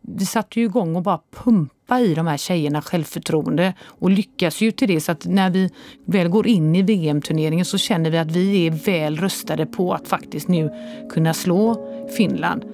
vi 0.00 0.26
satte 0.26 0.60
ju 0.60 0.66
igång 0.66 0.96
och 0.96 1.02
bara 1.02 1.20
pumpade 1.30 1.75
skapa 1.86 2.00
i 2.00 2.14
de 2.14 2.26
här 2.26 2.36
tjejerna 2.36 2.82
självförtroende 2.82 3.74
och 4.00 4.10
lyckas 4.10 4.60
ju 4.60 4.72
till 4.72 4.88
det. 4.88 5.00
Så 5.00 5.12
att 5.12 5.24
när 5.24 5.50
vi 5.50 5.70
väl 6.06 6.28
går 6.28 6.46
in 6.46 6.76
i 6.76 6.82
VM-turneringen 6.82 7.64
så 7.64 7.78
känner 7.78 8.10
vi 8.10 8.18
att 8.18 8.30
vi 8.30 8.66
är 8.66 8.70
väl 8.70 9.16
röstade 9.16 9.66
på 9.66 9.94
att 9.94 10.08
faktiskt 10.08 10.48
nu 10.48 10.70
kunna 11.10 11.34
slå 11.34 11.76
Finland. 12.16 12.64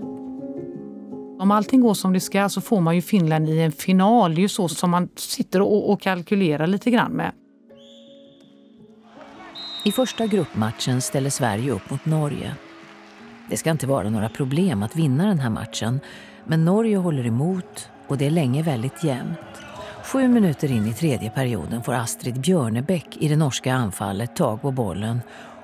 Om 1.39 1.51
allting 1.51 1.81
går 1.81 1.95
som 1.95 2.13
det 2.13 2.21
ska 2.21 2.49
så 2.49 2.61
får 2.61 2.81
man 2.81 2.95
ju 2.95 3.03
Finland 3.03 3.49
i 3.49 3.61
en 3.61 3.73
final. 3.73 4.35
Det 4.35 4.41
är 4.41 4.43
ju 4.43 4.49
så 4.49 4.69
som 4.69 4.91
man 4.91 5.09
sitter 5.17 5.61
och, 5.63 5.91
och 5.91 6.01
kalkylerar 6.01 6.67
lite 6.67 6.91
grann 6.91 7.13
med. 7.13 7.33
I 9.85 9.93
första 9.93 10.27
gruppmatchen 10.27 11.01
ställer 11.01 11.31
Sverige 11.31 11.73
upp 11.73 11.91
mot 11.91 12.07
Norge. 12.07 12.55
Det 13.51 13.57
ska 13.57 13.71
inte 13.71 13.87
vara 13.87 14.11
några 14.11 14.29
problem 14.29 14.83
att 14.83 14.97
vinna 14.97 15.27
den 15.27 15.39
här 15.39 15.51
matchen 15.51 16.01
men 16.45 16.65
Norge 16.65 16.97
håller 16.97 17.27
emot 17.27 17.89
och 18.13 18.19
det 18.19 18.27
är 18.27 18.31
länge 18.31 18.63
väldigt 18.63 19.05
jämnt. 19.05 19.39
Sju 20.05 20.29
minuter 20.29 20.71
in 20.71 20.87
i 20.87 20.93
tredje 20.93 21.31
perioden 21.31 21.83
får 21.83 21.93
Astrid 21.93 22.41
Björnebäck 22.41 23.17
i 23.17 23.29
det 23.29 23.37
norska 23.37 23.75
anfallet 23.75 24.37
tag 24.37 24.63
på 24.63 24.71
bollen 24.71 25.21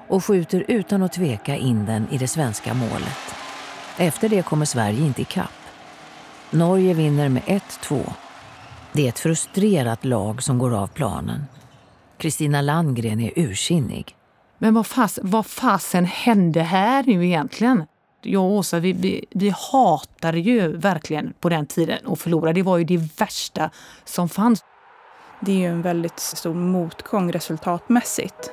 och 0.09 0.25
skjuter 0.25 0.65
utan 0.69 1.03
att 1.03 1.13
tveka 1.13 1.57
in 1.57 1.87
den 1.87 2.07
i 2.11 2.19
det 2.19 2.29
svenska 2.29 2.75
målet. 2.75 3.19
Efter 3.97 4.29
det 4.29 4.43
kommer 4.43 4.65
Sverige 4.65 5.07
inte 5.07 5.23
ikapp. 5.23 5.53
Norge 6.51 6.95
vinner 6.95 7.29
med 7.29 7.43
1-2. 7.43 8.13
Det 8.93 9.05
är 9.05 9.09
ett 9.09 9.19
frustrerat 9.19 10.05
lag 10.05 10.43
som 10.43 10.59
går 10.59 10.75
av 10.75 10.87
planen. 10.87 11.45
Kristina 12.19 12.61
Landgren 12.61 13.21
är 13.21 13.33
ursinnig. 13.37 14.17
Men 14.59 14.75
vad, 14.75 14.87
fas, 14.87 15.19
vad 15.23 15.47
fasen 15.47 16.05
hände 16.05 16.63
här 16.63 17.05
nu 17.07 17.27
egentligen? 17.27 17.85
Jag 18.23 18.45
och 18.45 18.51
Åsa, 18.51 18.79
vi, 18.79 18.93
vi, 18.93 19.25
vi 19.31 19.55
hatade 19.73 20.41
ju 20.41 20.77
verkligen 20.77 21.33
på 21.41 21.49
den 21.49 21.67
tiden 21.67 21.99
att 22.07 22.21
förlora. 22.21 22.53
Det 22.53 22.63
var 22.63 22.79
ju 22.79 22.85
det 22.85 23.21
värsta 23.21 23.71
som 24.05 24.29
fanns. 24.29 24.65
Det 25.41 25.53
är 25.53 25.57
ju 25.57 25.67
en 25.67 25.83
väldigt 25.83 26.19
stor 26.19 26.55
motgång 26.55 27.33
resultatmässigt. 27.33 28.53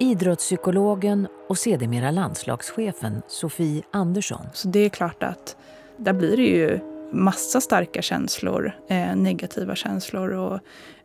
Idrottspsykologen 0.00 1.28
och 1.48 1.58
sedermera 1.58 2.10
landslagschefen 2.10 3.22
Sofie 3.28 3.82
Andersson. 3.92 4.46
Så 4.52 4.68
det 4.68 4.78
är 4.78 4.88
klart 4.88 5.22
att 5.22 5.56
där 5.96 6.12
blir 6.12 6.36
det 6.36 6.42
ju 6.42 6.80
massa 7.12 7.60
starka 7.60 8.02
känslor, 8.02 8.72
eh, 8.88 9.16
negativa 9.16 9.74
känslor. 9.74 10.30
Och, 10.30 10.60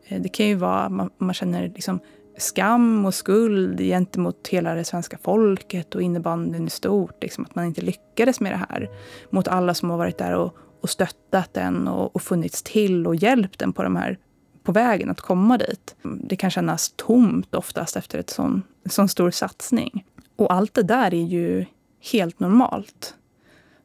eh, 0.07 0.21
det 0.21 0.29
kan 0.29 0.45
ju 0.45 0.55
vara 0.55 0.89
man, 0.89 1.09
man 1.17 1.33
känner 1.33 1.67
liksom 1.67 1.99
skam 2.39 3.05
och 3.05 3.13
skuld 3.13 3.79
gentemot 3.79 4.47
hela 4.47 4.75
det 4.75 4.83
svenska 4.83 5.17
folket 5.17 5.95
och 5.95 6.01
innebandyn 6.01 6.67
i 6.67 6.69
stort. 6.69 7.23
Liksom, 7.23 7.45
att 7.45 7.55
man 7.55 7.65
inte 7.65 7.81
lyckades 7.81 8.39
med 8.39 8.51
det 8.51 8.65
här. 8.69 8.89
Mot 9.29 9.47
alla 9.47 9.73
som 9.73 9.89
har 9.89 9.97
varit 9.97 10.17
där 10.17 10.35
och, 10.35 10.57
och 10.81 10.89
stöttat 10.89 11.53
den 11.53 11.87
och, 11.87 12.15
och 12.15 12.21
funnits 12.21 12.63
till 12.63 13.07
och 13.07 13.15
hjälpt 13.15 13.59
den 13.59 13.73
på, 13.73 13.83
de 13.83 13.95
här, 13.95 14.17
på 14.63 14.71
vägen 14.71 15.09
att 15.09 15.21
komma 15.21 15.57
dit. 15.57 15.95
Det 16.03 16.35
kan 16.35 16.49
kännas 16.49 16.93
tomt 16.95 17.55
oftast 17.55 17.95
efter 17.95 18.19
ett 18.19 18.29
sån, 18.29 18.63
en 18.83 18.91
sån 18.91 19.09
stor 19.09 19.31
satsning. 19.31 20.05
Och 20.35 20.53
allt 20.53 20.73
det 20.73 20.83
där 20.83 21.13
är 21.13 21.25
ju 21.25 21.65
helt 22.11 22.39
normalt. 22.39 23.15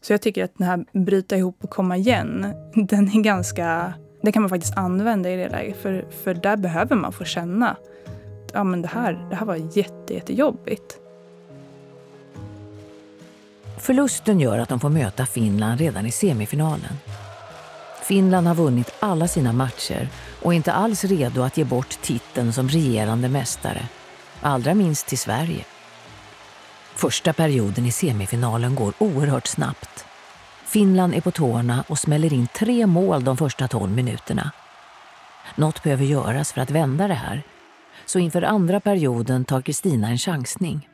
Så 0.00 0.12
jag 0.12 0.22
tycker 0.22 0.44
att 0.44 0.58
den 0.58 0.66
här 0.66 0.84
bryta 0.92 1.36
ihop 1.36 1.64
och 1.64 1.70
komma 1.70 1.96
igen, 1.96 2.54
den 2.74 3.08
är 3.08 3.22
ganska... 3.22 3.94
Det 4.22 4.32
kan 4.32 4.42
man 4.42 4.48
faktiskt 4.48 4.76
använda 4.76 5.30
i 5.30 5.36
det 5.36 5.48
läget, 5.48 5.82
för, 5.82 6.06
för 6.24 6.34
där 6.34 6.56
behöver 6.56 6.96
man 6.96 7.12
få 7.12 7.24
känna 7.24 7.76
ja, 8.54 8.64
men 8.64 8.82
det, 8.82 8.88
här, 8.88 9.26
det 9.30 9.36
här 9.36 9.46
var 9.46 9.76
jätte, 9.76 10.14
jättejobbigt. 10.14 10.98
Förlusten 13.78 14.40
gör 14.40 14.58
att 14.58 14.68
de 14.68 14.80
får 14.80 14.88
möta 14.88 15.26
Finland 15.26 15.80
redan 15.80 16.06
i 16.06 16.10
semifinalen. 16.10 16.98
Finland 18.02 18.46
har 18.46 18.54
vunnit 18.54 18.94
alla 19.00 19.28
sina 19.28 19.52
matcher 19.52 20.08
och 20.42 20.52
är 20.52 20.56
inte 20.56 20.72
alls 20.72 21.04
redo 21.04 21.42
att 21.42 21.56
ge 21.56 21.64
bort 21.64 21.98
titeln 22.02 22.52
som 22.52 22.68
regerande 22.68 23.28
mästare. 23.28 23.88
Allra 24.40 24.74
minst 24.74 25.06
till 25.06 25.18
Sverige. 25.18 25.64
Första 26.94 27.32
perioden 27.32 27.86
i 27.86 27.92
semifinalen 27.92 28.74
går 28.74 28.92
oerhört 28.98 29.46
snabbt. 29.46 30.04
Finland 30.64 31.14
är 31.14 31.20
på 31.20 31.30
tårna 31.30 31.84
och 31.88 31.98
smäller 31.98 32.32
in 32.32 32.48
tre 32.54 32.86
mål 32.86 33.24
de 33.24 33.36
första 33.36 33.68
tolv 33.68 33.92
minuterna. 33.92 34.50
Något 35.56 35.82
behöver 35.82 36.04
göras 36.04 36.52
för 36.52 36.60
att 36.60 36.70
vända 36.70 37.08
det 37.08 37.14
här 37.14 37.42
så 38.06 38.18
inför 38.18 38.42
andra 38.42 38.80
perioden 38.80 39.44
tar 39.44 39.62
Kristina 39.62 40.08
en 40.08 40.18
chansning. 40.18 40.88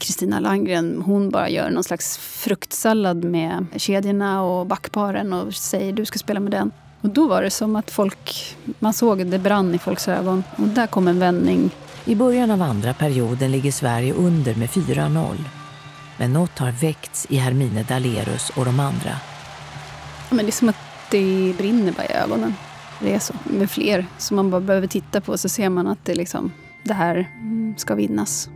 Kristina 0.00 0.40
Landgren 0.40 1.02
hon 1.02 1.30
bara 1.30 1.48
gör 1.48 1.70
någon 1.70 1.84
slags 1.84 2.18
fruktsallad 2.18 3.24
med 3.24 3.66
kedjorna 3.76 4.42
och 4.42 4.66
backparen 4.66 5.32
och 5.32 5.54
säger 5.54 5.92
du 5.92 6.04
ska 6.04 6.18
spela 6.18 6.40
med 6.40 6.52
den. 6.52 6.70
Och 7.00 7.08
då 7.10 7.28
var 7.28 7.42
det 7.42 7.50
som 7.50 7.76
att 7.76 7.90
folk, 7.90 8.56
man 8.78 8.92
såg 8.92 9.26
det 9.26 9.38
brann 9.38 9.74
i 9.74 9.78
folks 9.78 10.08
ögon. 10.08 10.44
Och 10.56 10.68
där 10.68 10.86
kom 10.86 11.08
en 11.08 11.18
vändning. 11.18 11.70
I 12.04 12.14
början 12.14 12.50
av 12.50 12.62
andra 12.62 12.94
perioden 12.94 13.52
ligger 13.52 13.72
Sverige 13.72 14.12
under 14.12 14.54
med 14.54 14.68
4-0. 14.68 15.36
Men 16.16 16.32
något 16.32 16.58
har 16.58 16.70
väckts 16.70 17.26
i 17.30 17.36
Hermine 17.36 17.82
Dalerus 17.82 18.50
och 18.56 18.64
de 18.64 18.80
andra. 18.80 19.10
Ja, 20.28 20.34
men 20.36 20.44
det 20.44 20.50
är 20.50 20.52
som 20.52 20.68
att 20.68 20.76
det 21.10 21.54
brinner 21.58 21.92
bara 21.92 22.06
i 22.06 22.12
ögonen. 22.12 22.54
Det 23.00 23.14
är 23.14 23.18
så. 23.18 23.34
Med 23.44 23.70
fler 23.70 24.06
som 24.18 24.36
man 24.36 24.50
bara 24.50 24.60
behöver 24.60 24.86
titta 24.86 25.20
på 25.20 25.38
så 25.38 25.48
ser 25.48 25.68
man 25.68 25.86
att 25.86 26.04
det, 26.04 26.14
liksom, 26.14 26.52
det 26.84 26.94
här 26.94 27.30
ska 27.76 27.94
vinnas. 27.94 28.48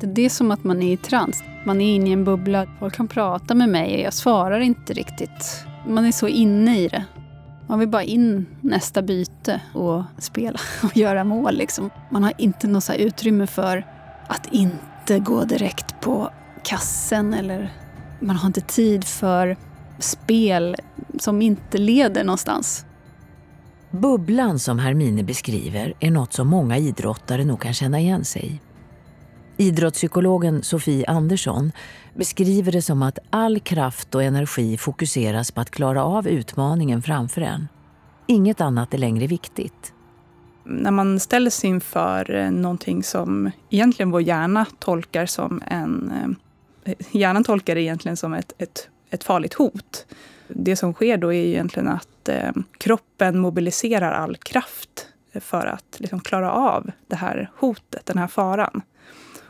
Det 0.00 0.24
är 0.24 0.28
som 0.28 0.50
att 0.50 0.64
man 0.64 0.82
är 0.82 0.92
i 0.92 0.96
trans. 0.96 1.42
Man 1.66 1.80
är 1.80 1.94
inne 1.94 2.10
i 2.10 2.12
en 2.12 2.24
bubbla. 2.24 2.66
Folk 2.78 2.94
kan 2.94 3.08
prata 3.08 3.54
med 3.54 3.68
mig 3.68 3.94
och 3.94 4.00
jag 4.00 4.12
svarar 4.12 4.60
inte 4.60 4.92
riktigt. 4.92 5.64
Man 5.88 6.04
är 6.04 6.12
så 6.12 6.28
inne 6.28 6.78
i 6.78 6.88
det. 6.88 7.04
Man 7.68 7.78
vill 7.78 7.88
bara 7.88 8.02
in 8.02 8.46
nästa 8.60 9.02
byte 9.02 9.60
och 9.74 10.02
spela 10.18 10.58
och 10.82 10.96
göra 10.96 11.24
mål. 11.24 11.56
Liksom. 11.56 11.90
Man 12.10 12.22
har 12.22 12.32
inte 12.38 12.66
något 12.66 12.90
utrymme 12.98 13.46
för 13.46 13.86
att 14.28 14.46
inte 14.52 15.18
gå 15.18 15.44
direkt 15.44 16.00
på 16.00 16.30
kassen 16.64 17.34
eller 17.34 17.72
man 18.20 18.36
har 18.36 18.46
inte 18.46 18.60
tid 18.60 19.04
för 19.04 19.56
spel 19.98 20.76
som 21.18 21.42
inte 21.42 21.78
leder 21.78 22.24
någonstans. 22.24 22.86
Bubblan 23.90 24.58
som 24.58 24.78
Hermine 24.78 25.22
beskriver 25.22 25.94
är 26.00 26.10
något 26.10 26.32
som 26.32 26.48
många 26.48 26.78
idrottare 26.78 27.44
nog 27.44 27.60
kan 27.60 27.74
känna 27.74 28.00
igen 28.00 28.24
sig 28.24 28.46
i. 28.46 28.60
Idrottspsykologen 29.56 30.62
Sofie 30.62 31.06
Andersson 31.06 31.72
beskriver 32.14 32.72
det 32.72 32.82
som 32.82 33.02
att 33.02 33.18
all 33.30 33.60
kraft 33.60 34.14
och 34.14 34.22
energi 34.22 34.76
fokuseras 34.76 35.50
på 35.50 35.60
att 35.60 35.70
klara 35.70 36.04
av 36.04 36.28
utmaningen 36.28 37.02
framför 37.02 37.40
en. 37.40 37.68
Inget 38.26 38.60
annat 38.60 38.94
är 38.94 38.98
längre 38.98 39.26
viktigt. 39.26 39.92
När 40.64 40.90
man 40.90 41.20
ställs 41.20 41.64
inför 41.64 42.34
eh, 42.34 42.50
någonting 42.50 43.02
som 43.02 43.50
egentligen 43.70 44.10
vår 44.10 44.22
hjärna 44.22 44.66
tolkar 44.78 45.26
som 45.26 45.62
en... 45.66 46.12
Eh, 46.84 46.94
hjärnan 47.10 47.44
tolkar 47.44 47.74
det 47.74 47.82
egentligen 47.82 48.16
som 48.16 48.34
ett, 48.34 48.52
ett, 48.58 48.88
ett 49.10 49.24
farligt 49.24 49.54
hot. 49.54 50.06
Det 50.48 50.76
som 50.76 50.92
sker 50.92 51.16
då 51.16 51.32
är 51.32 51.44
egentligen 51.44 51.88
att 51.88 52.28
eh, 52.28 52.52
kroppen 52.78 53.38
mobiliserar 53.38 54.12
all 54.12 54.36
kraft 54.36 55.08
för 55.40 55.66
att 55.66 55.96
liksom 55.98 56.20
klara 56.20 56.52
av 56.52 56.90
det 57.06 57.16
här 57.16 57.50
hotet, 57.56 58.06
den 58.06 58.18
här 58.18 58.26
faran. 58.26 58.82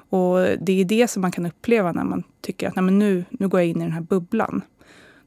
Och 0.09 0.38
det 0.38 0.81
är 0.81 0.85
det 0.85 1.09
som 1.09 1.23
man 1.23 1.33
kan 1.33 1.47
uppleva 1.47 1.93
när 1.93 2.05
man 2.05 2.23
tycker 2.41 2.69
att 2.69 2.76
Nej, 2.76 2.83
men 2.83 2.99
nu, 2.99 3.25
nu 3.31 3.49
går 3.49 3.61
jag 3.61 3.69
in 3.69 3.81
i 3.81 3.85
den 3.85 3.93
här 3.93 4.00
bubblan. 4.00 4.62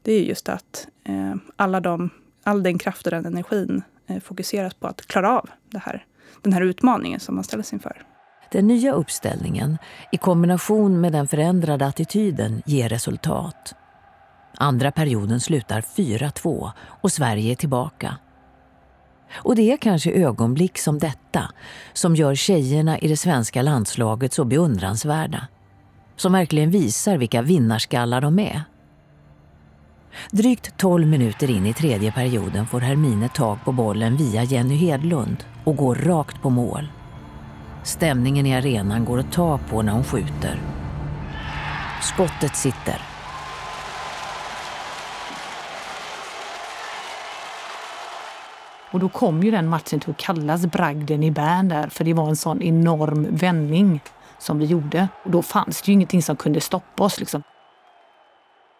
Det 0.02 0.12
är 0.12 0.22
just 0.22 0.48
att 0.48 0.88
eh, 1.04 1.34
alla 1.56 1.80
de, 1.80 2.10
all 2.42 2.62
den 2.62 2.78
kraft 2.78 3.06
och 3.06 3.10
den 3.10 3.26
energin 3.26 3.82
eh, 4.06 4.20
fokuseras 4.20 4.74
på 4.74 4.86
att 4.86 5.06
klara 5.06 5.38
av 5.38 5.50
det 5.70 5.78
här, 5.78 6.04
den 6.42 6.52
här 6.52 6.62
utmaningen 6.62 7.20
som 7.20 7.34
man 7.34 7.44
ställs 7.44 7.72
inför. 7.72 8.02
Den 8.52 8.66
nya 8.66 8.92
uppställningen 8.92 9.78
i 10.12 10.16
kombination 10.16 11.00
med 11.00 11.12
den 11.12 11.28
förändrade 11.28 11.86
attityden 11.86 12.62
ger 12.66 12.88
resultat. 12.88 13.74
Andra 14.62 14.92
perioden 14.92 15.40
slutar 15.40 15.80
4-2 15.80 16.70
och 17.00 17.12
Sverige 17.12 17.52
är 17.52 17.54
tillbaka. 17.54 18.16
Och 19.32 19.56
det 19.56 19.72
är 19.72 19.76
kanske 19.76 20.12
ögonblick 20.12 20.78
som 20.78 20.98
detta 20.98 21.50
som 21.92 22.16
gör 22.16 22.34
tjejerna 22.34 22.98
i 22.98 23.08
det 23.08 23.16
svenska 23.16 23.62
landslaget 23.62 24.32
så 24.32 24.44
beundransvärda. 24.44 25.46
Som 26.16 26.32
verkligen 26.32 26.70
visar 26.70 27.16
vilka 27.16 27.42
vinnarskallar 27.42 28.20
de 28.20 28.38
är. 28.38 28.62
Drygt 30.30 30.76
12 30.76 31.06
minuter 31.06 31.50
in 31.50 31.66
i 31.66 31.74
tredje 31.74 32.12
perioden 32.12 32.66
får 32.66 32.80
Hermine 32.80 33.28
tag 33.28 33.58
på 33.64 33.72
bollen 33.72 34.16
via 34.16 34.42
Jenny 34.42 34.76
Hedlund 34.76 35.44
och 35.64 35.76
går 35.76 35.94
rakt 35.94 36.42
på 36.42 36.50
mål. 36.50 36.88
Stämningen 37.84 38.46
i 38.46 38.54
arenan 38.54 39.04
går 39.04 39.18
att 39.18 39.32
ta 39.32 39.58
på 39.58 39.82
när 39.82 39.92
hon 39.92 40.04
skjuter. 40.04 40.60
Skottet 42.02 42.56
sitter. 42.56 43.09
Och 48.92 49.00
då 49.00 49.08
kom 49.08 49.42
ju 49.42 49.50
den 49.50 49.68
matchen 49.68 50.00
till 50.00 50.10
att 50.10 50.16
kallas 50.16 50.66
bragden 50.66 51.22
i 51.22 51.30
Bern 51.30 51.68
där, 51.68 51.88
för 51.88 52.04
det 52.04 52.14
var 52.14 52.28
en 52.28 52.36
sån 52.36 52.62
enorm 52.62 53.26
vändning 53.30 54.00
som 54.38 54.58
vi 54.58 54.64
gjorde. 54.64 55.08
Och 55.24 55.30
då 55.30 55.42
fanns 55.42 55.82
det 55.82 55.88
ju 55.88 55.92
ingenting 55.92 56.22
som 56.22 56.36
kunde 56.36 56.60
stoppa 56.60 57.04
oss. 57.04 57.20
Liksom. 57.20 57.42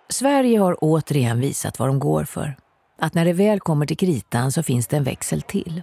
Sverige 0.08 0.58
har 0.58 0.76
återigen 0.80 1.40
visat 1.40 1.78
vad 1.78 1.88
de 1.88 1.98
går 1.98 2.24
för. 2.24 2.56
Att 2.98 3.14
när 3.14 3.24
det 3.24 3.32
väl 3.32 3.60
kommer 3.60 3.86
till 3.86 3.96
kritan 3.96 4.52
så 4.52 4.62
finns 4.62 4.86
det 4.86 4.96
en 4.96 5.04
växel 5.04 5.42
till. 5.42 5.82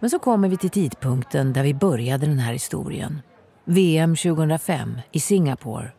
Men 0.00 0.10
så 0.10 0.18
kommer 0.18 0.48
vi 0.48 0.56
till 0.56 0.70
tidpunkten 0.70 1.52
där 1.52 1.62
vi 1.62 1.74
började 1.74 2.26
den 2.26 2.38
här 2.38 2.52
historien. 2.52 3.22
VM 3.64 4.16
2005 4.16 5.00
i 5.12 5.20
Singapore. 5.20 5.92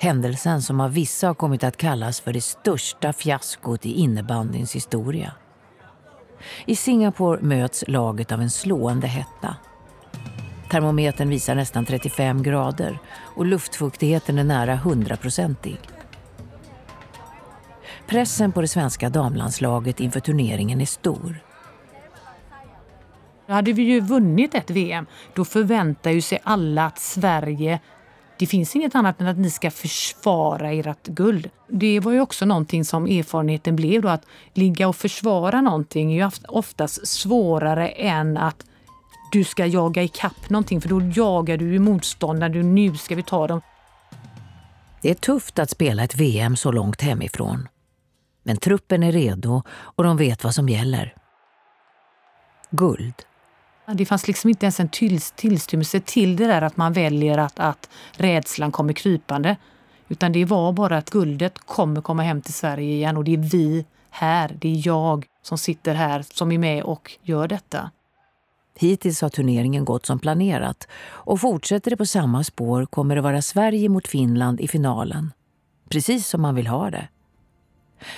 Händelsen 0.00 0.62
som 0.62 0.80
av 0.80 0.92
vissa 0.92 1.26
har 1.26 1.34
kommit 1.34 1.64
att 1.64 1.76
kallas 1.76 2.20
för 2.20 2.32
det 2.32 2.40
största 2.40 3.12
fiaskot 3.12 3.86
i 3.86 3.92
innebandyns 3.92 4.74
historia. 4.74 5.32
I 6.66 6.76
Singapore 6.76 7.40
möts 7.42 7.84
laget 7.88 8.32
av 8.32 8.40
en 8.40 8.50
slående 8.50 9.06
hetta. 9.06 9.56
Termometern 10.70 11.28
visar 11.28 11.54
nästan 11.54 11.84
35 11.84 12.42
grader 12.42 12.98
och 13.16 13.46
luftfuktigheten 13.46 14.38
är 14.38 14.44
nära 14.44 14.76
100-procentig. 14.76 15.76
Pressen 18.06 18.52
på 18.52 18.60
det 18.60 18.68
svenska 18.68 19.08
damlandslaget 19.08 20.00
inför 20.00 20.20
turneringen 20.20 20.80
är 20.80 20.86
stor. 20.86 21.40
Hade 23.48 23.72
vi 23.72 23.82
ju 23.82 24.00
vunnit 24.00 24.54
ett 24.54 24.70
VM, 24.70 25.06
då 25.34 25.44
förväntar 25.44 26.10
ju 26.10 26.20
sig 26.20 26.40
alla 26.44 26.86
att 26.86 26.98
Sverige 26.98 27.80
det 28.44 28.48
finns 28.48 28.76
inget 28.76 28.94
annat 28.94 29.20
än 29.20 29.26
att 29.26 29.38
ni 29.38 29.50
ska 29.50 29.70
försvara 29.70 30.72
ert 30.72 31.06
guld. 31.06 31.50
Det 31.68 32.00
var 32.00 32.12
ju 32.12 32.20
också 32.20 32.44
någonting 32.44 32.84
som 32.84 33.06
erfarenheten 33.06 33.76
blev 33.76 34.02
då 34.02 34.08
att 34.08 34.26
ligga 34.54 34.88
och 34.88 34.96
försvara 34.96 35.60
någonting 35.60 36.12
är 36.12 36.24
ju 36.24 36.30
oftast 36.48 37.06
svårare 37.06 37.88
än 37.88 38.36
att 38.36 38.64
du 39.32 39.44
ska 39.44 39.66
jaga 39.66 40.02
ikapp 40.02 40.50
någonting 40.50 40.80
för 40.80 40.88
då 40.88 41.02
jagar 41.14 41.56
du 41.56 41.72
ju 41.72 41.78
motståndaren. 41.78 42.74
Nu 42.74 42.96
ska 42.96 43.14
vi 43.14 43.22
ta 43.22 43.46
dem. 43.46 43.60
Det 45.02 45.10
är 45.10 45.14
tufft 45.14 45.58
att 45.58 45.70
spela 45.70 46.04
ett 46.04 46.16
VM 46.16 46.56
så 46.56 46.72
långt 46.72 47.00
hemifrån. 47.00 47.68
Men 48.42 48.56
truppen 48.56 49.02
är 49.02 49.12
redo 49.12 49.62
och 49.68 50.04
de 50.04 50.16
vet 50.16 50.44
vad 50.44 50.54
som 50.54 50.68
gäller. 50.68 51.14
Guld. 52.70 53.14
Det 53.86 54.06
fanns 54.06 54.26
liksom 54.26 54.50
inte 54.50 54.66
ens 54.66 54.80
en 54.80 54.88
tillstymmelse 55.36 56.00
till 56.00 56.36
det 56.36 56.46
där 56.46 56.62
att 56.62 56.76
man 56.76 56.92
väljer 56.92 57.38
att, 57.38 57.60
att 57.60 57.88
rädslan 58.12 58.72
kommer 58.72 58.92
krypande. 58.92 59.56
Utan 60.08 60.32
det 60.32 60.44
var 60.44 60.72
bara 60.72 60.96
att 60.96 61.10
guldet 61.10 61.58
kommer 61.58 62.00
komma 62.00 62.22
hem 62.22 62.42
till 62.42 62.54
Sverige 62.54 62.94
igen 62.94 63.16
och 63.16 63.24
det 63.24 63.32
är 63.32 63.38
vi 63.38 63.86
här, 64.10 64.56
det 64.60 64.68
är 64.68 64.86
jag 64.86 65.26
som 65.42 65.58
sitter 65.58 65.94
här 65.94 66.22
som 66.22 66.52
är 66.52 66.58
med 66.58 66.82
och 66.82 67.12
gör 67.22 67.48
detta. 67.48 67.90
Hittills 68.78 69.20
har 69.22 69.28
turneringen 69.28 69.84
gått 69.84 70.06
som 70.06 70.18
planerat 70.18 70.88
och 71.06 71.40
fortsätter 71.40 71.90
det 71.90 71.96
på 71.96 72.06
samma 72.06 72.44
spår 72.44 72.86
kommer 72.86 73.14
det 73.14 73.20
vara 73.20 73.42
Sverige 73.42 73.88
mot 73.88 74.08
Finland 74.08 74.60
i 74.60 74.68
finalen. 74.68 75.32
Precis 75.88 76.28
som 76.28 76.42
man 76.42 76.54
vill 76.54 76.66
ha 76.66 76.90
det. 76.90 77.08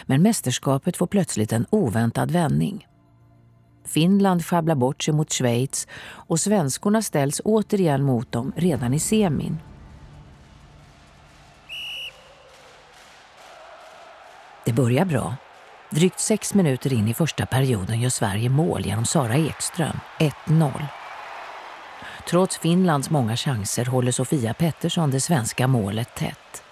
Men 0.07 0.22
mästerskapet 0.22 0.96
får 0.96 1.07
plötsligt 1.07 1.52
en 1.52 1.66
oväntad 1.70 2.31
vändning. 2.31 2.87
Finland 3.87 4.44
sjabblar 4.44 4.75
bort 4.75 5.03
sig 5.03 5.14
mot 5.14 5.33
Schweiz 5.33 5.87
och 6.07 6.40
svenskorna 6.40 7.03
ställs 7.03 7.40
återigen 7.44 8.03
mot 8.03 8.33
dem 8.33 8.53
redan 8.57 8.94
i 8.94 8.99
semin. 8.99 9.59
Det 14.64 14.72
börjar 14.72 15.05
bra. 15.05 15.37
Drygt 15.90 16.20
sex 16.20 16.55
minuter 16.55 16.92
in 16.92 17.09
i 17.09 17.14
första 17.14 17.46
perioden 17.46 18.01
gör 18.01 18.11
Sverige 18.11 18.49
mål 18.49 18.87
genom 18.87 19.05
Sara 19.05 19.35
Ekström, 19.35 20.01
1-0. 20.46 20.70
Trots 22.29 22.59
Finlands 22.59 23.11
många 23.11 23.37
chanser 23.37 23.85
håller 23.85 24.12
Sofia 24.12 24.55
Pettersson 24.55 25.11
det 25.11 25.20
svenska 25.20 25.66
målet 25.66 26.14
tätt. 26.14 26.62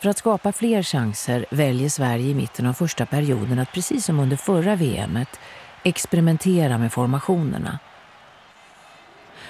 För 0.00 0.08
att 0.08 0.18
skapa 0.18 0.52
fler 0.52 0.82
chanser 0.82 1.46
väljer 1.50 1.88
Sverige 1.88 2.30
i 2.30 2.34
mitten 2.34 2.66
av 2.66 2.72
första 2.72 3.06
perioden 3.06 3.58
att 3.58 3.72
precis 3.72 4.04
som 4.04 4.20
under 4.20 4.36
förra 4.36 4.76
VMet 4.76 5.40
experimentera 5.82 6.78
med 6.78 6.92
formationerna. 6.92 7.78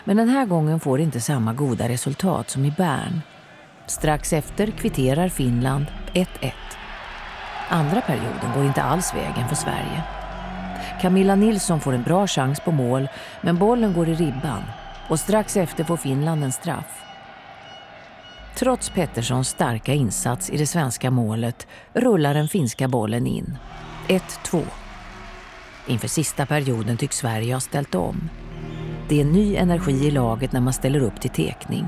Men 0.05 0.17
den 0.17 0.29
här 0.29 0.47
gången 0.47 0.81
får 0.81 0.99
det 0.99 1.05
inte 1.05 1.21
samma 1.21 1.53
goda 1.53 1.89
resultat 1.89 2.51
som 2.51 2.65
i 2.65 2.71
Bern. 2.71 3.21
Strax 3.87 4.33
efter 4.33 4.67
kvitterar 4.67 5.29
Finland 5.29 5.87
1-1. 6.15 6.53
Andra 7.69 8.01
perioden 8.01 8.53
går 8.55 8.65
inte 8.65 8.83
alls 8.83 9.15
vägen 9.15 9.49
för 9.49 9.57
Sverige. 9.57 10.03
Camilla 11.01 11.35
Nilsson 11.35 11.81
får 11.81 11.93
en 11.93 12.03
bra 12.03 12.27
chans 12.27 12.61
på 12.61 12.73
mål, 12.73 13.09
men 13.41 13.59
bollen 13.59 13.93
går 13.93 14.09
i 14.09 14.15
ribban 14.15 14.63
och 15.09 15.21
strax 15.21 15.57
efter 15.57 15.85
får 15.85 15.97
Finland 15.97 16.45
en 16.45 16.53
straff. 16.53 17.05
Trots 18.55 18.91
Petterssons 18.91 19.49
starka 19.49 19.95
insats 19.95 20.51
i 20.51 20.57
det 20.57 20.67
svenska 20.67 21.11
målet 21.11 21.67
rullar 21.93 22.35
den 22.35 22.49
finska 22.49 22.89
bollen 22.89 23.27
in. 23.27 23.59
1-2. 24.09 24.63
Inför 25.89 26.09
sista 26.09 26.47
perioden 26.47 26.97
tycks 26.97 27.17
Sverige 27.17 27.55
ha 27.55 27.61
ställt 27.61 27.95
om. 27.95 28.31
Det 29.09 29.21
är 29.21 29.25
ny 29.25 29.57
energi 29.57 30.07
i 30.07 30.11
laget 30.11 30.53
när 30.53 30.61
man 30.61 30.73
ställer 30.73 31.01
upp 31.01 31.21
till 31.21 31.31
tekning. 31.31 31.87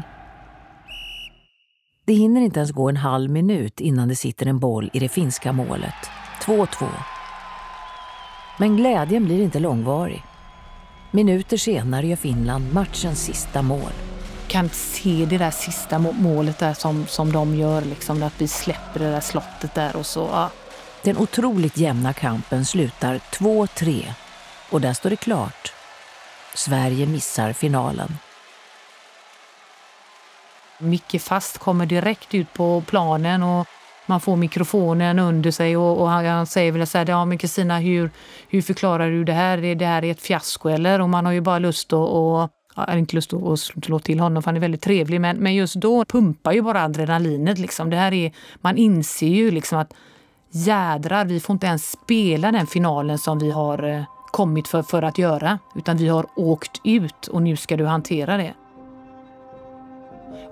Det 2.04 2.12
hinner 2.12 2.40
inte 2.40 2.60
ens 2.60 2.72
gå 2.72 2.88
en 2.88 2.96
halv 2.96 3.30
minut 3.30 3.80
innan 3.80 4.08
det 4.08 4.16
sitter 4.16 4.46
en 4.46 4.58
boll 4.58 4.90
i 4.92 4.98
det 4.98 5.08
finska 5.08 5.52
målet. 5.52 5.94
2-2. 6.42 6.86
Men 8.58 8.76
glädjen 8.76 9.24
blir 9.24 9.42
inte 9.42 9.58
långvarig. 9.58 10.22
Minuter 11.10 11.56
senare 11.56 12.06
gör 12.06 12.16
Finland 12.16 12.74
matchens 12.74 13.24
sista 13.24 13.62
mål. 13.62 13.92
Kan 14.48 14.68
se 14.68 15.26
det 15.30 15.38
där 15.38 15.50
sista 15.50 15.98
målet 15.98 16.58
där 16.58 16.74
som, 16.74 17.06
som 17.06 17.32
de 17.32 17.54
gör, 17.54 17.82
liksom, 17.82 18.22
att 18.22 18.40
vi 18.40 18.48
släpper 18.48 19.00
det 19.00 19.10
där 19.10 19.20
slottet 19.20 19.74
där 19.74 19.96
och 19.96 20.06
så. 20.06 20.28
Ja. 20.32 20.50
Den 21.02 21.16
otroligt 21.18 21.76
jämna 21.76 22.12
kampen 22.12 22.64
slutar 22.64 23.14
2-3 23.14 24.04
och 24.70 24.80
där 24.80 24.92
står 24.92 25.10
det 25.10 25.16
klart. 25.16 25.72
Sverige 26.54 27.06
missar 27.06 27.52
finalen. 27.52 28.08
Micke 30.78 31.20
Fast 31.20 31.58
kommer 31.58 31.86
direkt 31.86 32.34
ut 32.34 32.52
på 32.52 32.82
planen 32.86 33.42
och 33.42 33.66
man 34.06 34.20
får 34.20 34.36
mikrofonen 34.36 35.18
under 35.18 35.50
sig 35.50 35.76
och, 35.76 36.00
och 36.00 36.08
han, 36.08 36.46
säger 36.46 36.72
väl 36.72 36.86
så 36.86 36.98
här, 36.98 37.08
ja 37.08 37.24
men 37.24 37.38
Kristina 37.38 37.78
hur, 37.78 38.10
hur 38.48 38.62
förklarar 38.62 39.10
du 39.10 39.24
det 39.24 39.32
här? 39.32 39.56
Det, 39.56 39.74
det 39.74 39.86
här 39.86 40.04
är 40.04 40.10
ett 40.10 40.22
fiasko 40.22 40.68
eller? 40.68 41.00
Och 41.00 41.08
man 41.08 41.26
har 41.26 41.32
ju 41.32 41.40
bara 41.40 41.58
lust 41.58 41.92
att 41.92 42.08
och, 42.08 42.50
jag 42.76 42.86
har 42.86 42.96
inte 42.96 43.16
lust 43.16 43.32
att 43.34 43.84
slå 43.84 43.98
till 43.98 44.20
honom 44.20 44.42
för 44.42 44.48
han 44.48 44.56
är 44.56 44.60
väldigt 44.60 44.82
trevlig 44.82 45.20
men, 45.20 45.36
men 45.36 45.54
just 45.54 45.74
då 45.74 46.04
pumpar 46.04 46.52
ju 46.52 46.62
bara 46.62 46.84
adrenalinet. 46.84 47.58
Liksom. 47.58 47.90
Det 47.90 47.96
här 47.96 48.12
är, 48.12 48.32
man 48.60 48.76
inser 48.76 49.26
ju 49.26 49.50
liksom 49.50 49.78
att 49.78 49.92
jädrar, 50.50 51.24
vi 51.24 51.40
får 51.40 51.54
inte 51.54 51.66
ens 51.66 51.90
spela 51.90 52.52
den 52.52 52.66
finalen 52.66 53.18
som 53.18 53.38
vi 53.38 53.50
har 53.50 53.88
eh, 53.88 54.02
kommit 54.30 54.68
för, 54.68 54.82
för 54.82 55.02
att 55.02 55.18
göra. 55.18 55.58
Utan 55.74 55.96
vi 55.96 56.08
har 56.08 56.26
åkt 56.36 56.80
ut 56.84 57.26
och 57.26 57.42
nu 57.42 57.56
ska 57.56 57.76
du 57.76 57.86
hantera 57.86 58.36
det. 58.36 58.54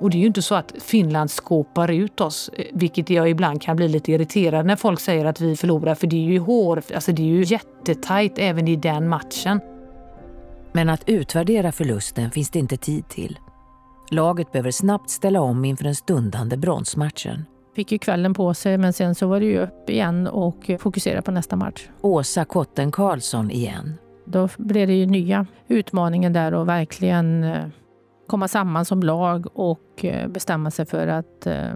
Och 0.01 0.11
det 0.11 0.17
är 0.17 0.21
ju 0.21 0.27
inte 0.27 0.43
så 0.43 0.55
att 0.55 0.75
Finland 0.81 1.31
skåpar 1.31 1.91
ut 1.91 2.21
oss, 2.21 2.49
eh, 2.49 2.65
vilket 2.73 3.11
jag 3.11 3.31
ibland 3.31 3.63
kan 3.63 3.77
bli 3.77 3.89
lite 3.89 4.13
irriterad 4.13 4.67
när 4.67 4.77
folk 4.77 5.01
säger 5.01 5.25
att 5.25 5.41
vi 5.41 5.57
förlorar, 5.57 5.95
för 5.95 6.07
det 6.07 6.17
är 6.17 6.31
ju 6.31 6.39
hår, 6.39 6.83
alltså 6.95 7.13
det 7.13 7.23
är 7.23 7.27
ju 7.27 7.45
jättetajt 7.45 8.39
även 8.39 8.69
i 8.69 8.77
den 8.77 9.09
matchen. 9.09 9.61
Men 10.73 10.89
att 10.89 11.09
utvärdera 11.09 11.73
förlusten 11.73 12.31
finns 12.31 12.51
det 12.51 12.59
inte 12.59 12.77
tid 12.77 13.09
till. 13.09 13.39
Laget 14.11 14.53
behöver 14.53 14.71
snabbt 14.71 15.11
ställa 15.11 15.41
om 15.41 15.65
inför 15.65 15.85
den 15.85 15.95
stundande 15.95 16.57
bronsmatchen. 16.57 17.45
Fick 17.79 17.93
ju 17.93 17.99
kvällen 17.99 18.35
på 18.35 18.55
sig 18.55 18.79
men 18.79 18.93
sen 18.93 19.15
så 19.15 19.27
var 19.27 19.41
det 19.41 19.47
ju 19.47 19.59
upp 19.59 19.91
igen 19.91 20.27
och 20.27 20.71
fokusera 20.79 21.23
på 21.23 21.31
nästa 21.31 21.57
match. 21.57 21.89
Åsa 22.01 22.45
Kotten 22.45 22.93
Karlsson 22.93 23.51
igen. 23.51 23.95
Då 24.25 24.49
blev 24.57 24.89
det 24.89 24.95
ju 24.95 25.07
nya 25.07 25.47
utmaningen 25.69 26.33
där 26.33 26.55
och 26.55 26.69
verkligen 26.69 27.45
eh, 27.45 27.67
komma 28.27 28.49
samman 28.49 28.85
som 28.85 29.03
lag 29.03 29.47
och 29.55 30.05
eh, 30.05 30.29
bestämma 30.29 30.71
sig 30.71 30.87
för 30.87 31.07
att 31.07 31.47
eh, 31.47 31.75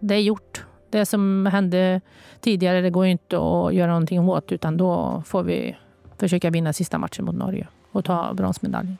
det 0.00 0.14
är 0.14 0.20
gjort. 0.20 0.64
Det 0.90 1.06
som 1.06 1.46
hände 1.46 2.00
tidigare 2.40 2.80
det 2.80 2.90
går 2.90 3.06
inte 3.06 3.36
att 3.36 3.74
göra 3.74 3.88
någonting 3.88 4.28
åt 4.28 4.52
utan 4.52 4.76
då 4.76 5.22
får 5.26 5.42
vi 5.42 5.76
försöka 6.18 6.50
vinna 6.50 6.72
sista 6.72 6.98
matchen 6.98 7.24
mot 7.24 7.34
Norge 7.34 7.68
och 7.92 8.04
ta 8.04 8.34
bronsmedaljen. 8.34 8.98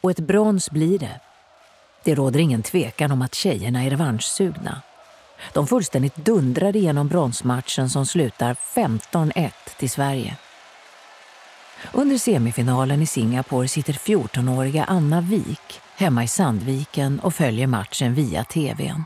Och 0.00 0.10
ett 0.10 0.20
brons 0.20 0.70
blir 0.70 0.98
det. 0.98 1.20
Det 2.04 2.14
råder 2.14 2.40
ingen 2.40 2.62
tvekan 2.62 3.12
om 3.12 3.22
att 3.22 3.34
tjejerna 3.34 3.84
är 3.84 3.90
revanschsugna. 3.90 4.82
De 5.52 5.66
fullständigt 5.66 6.16
dundrade 6.16 6.78
igenom 6.78 7.08
bronsmatchen 7.08 7.90
som 7.90 8.06
slutar 8.06 8.56
15-1 8.74 9.50
till 9.78 9.90
Sverige. 9.90 10.36
Under 11.92 12.18
semifinalen 12.18 13.02
i 13.02 13.06
Singapore 13.06 13.68
sitter 13.68 13.92
14-åriga 13.92 14.84
Anna 14.84 15.20
Wik 15.20 15.80
hemma 15.96 16.24
i 16.24 16.28
Sandviken 16.28 17.20
och 17.20 17.34
följer 17.34 17.66
matchen 17.66 18.14
via 18.14 18.44
tvn. 18.44 19.04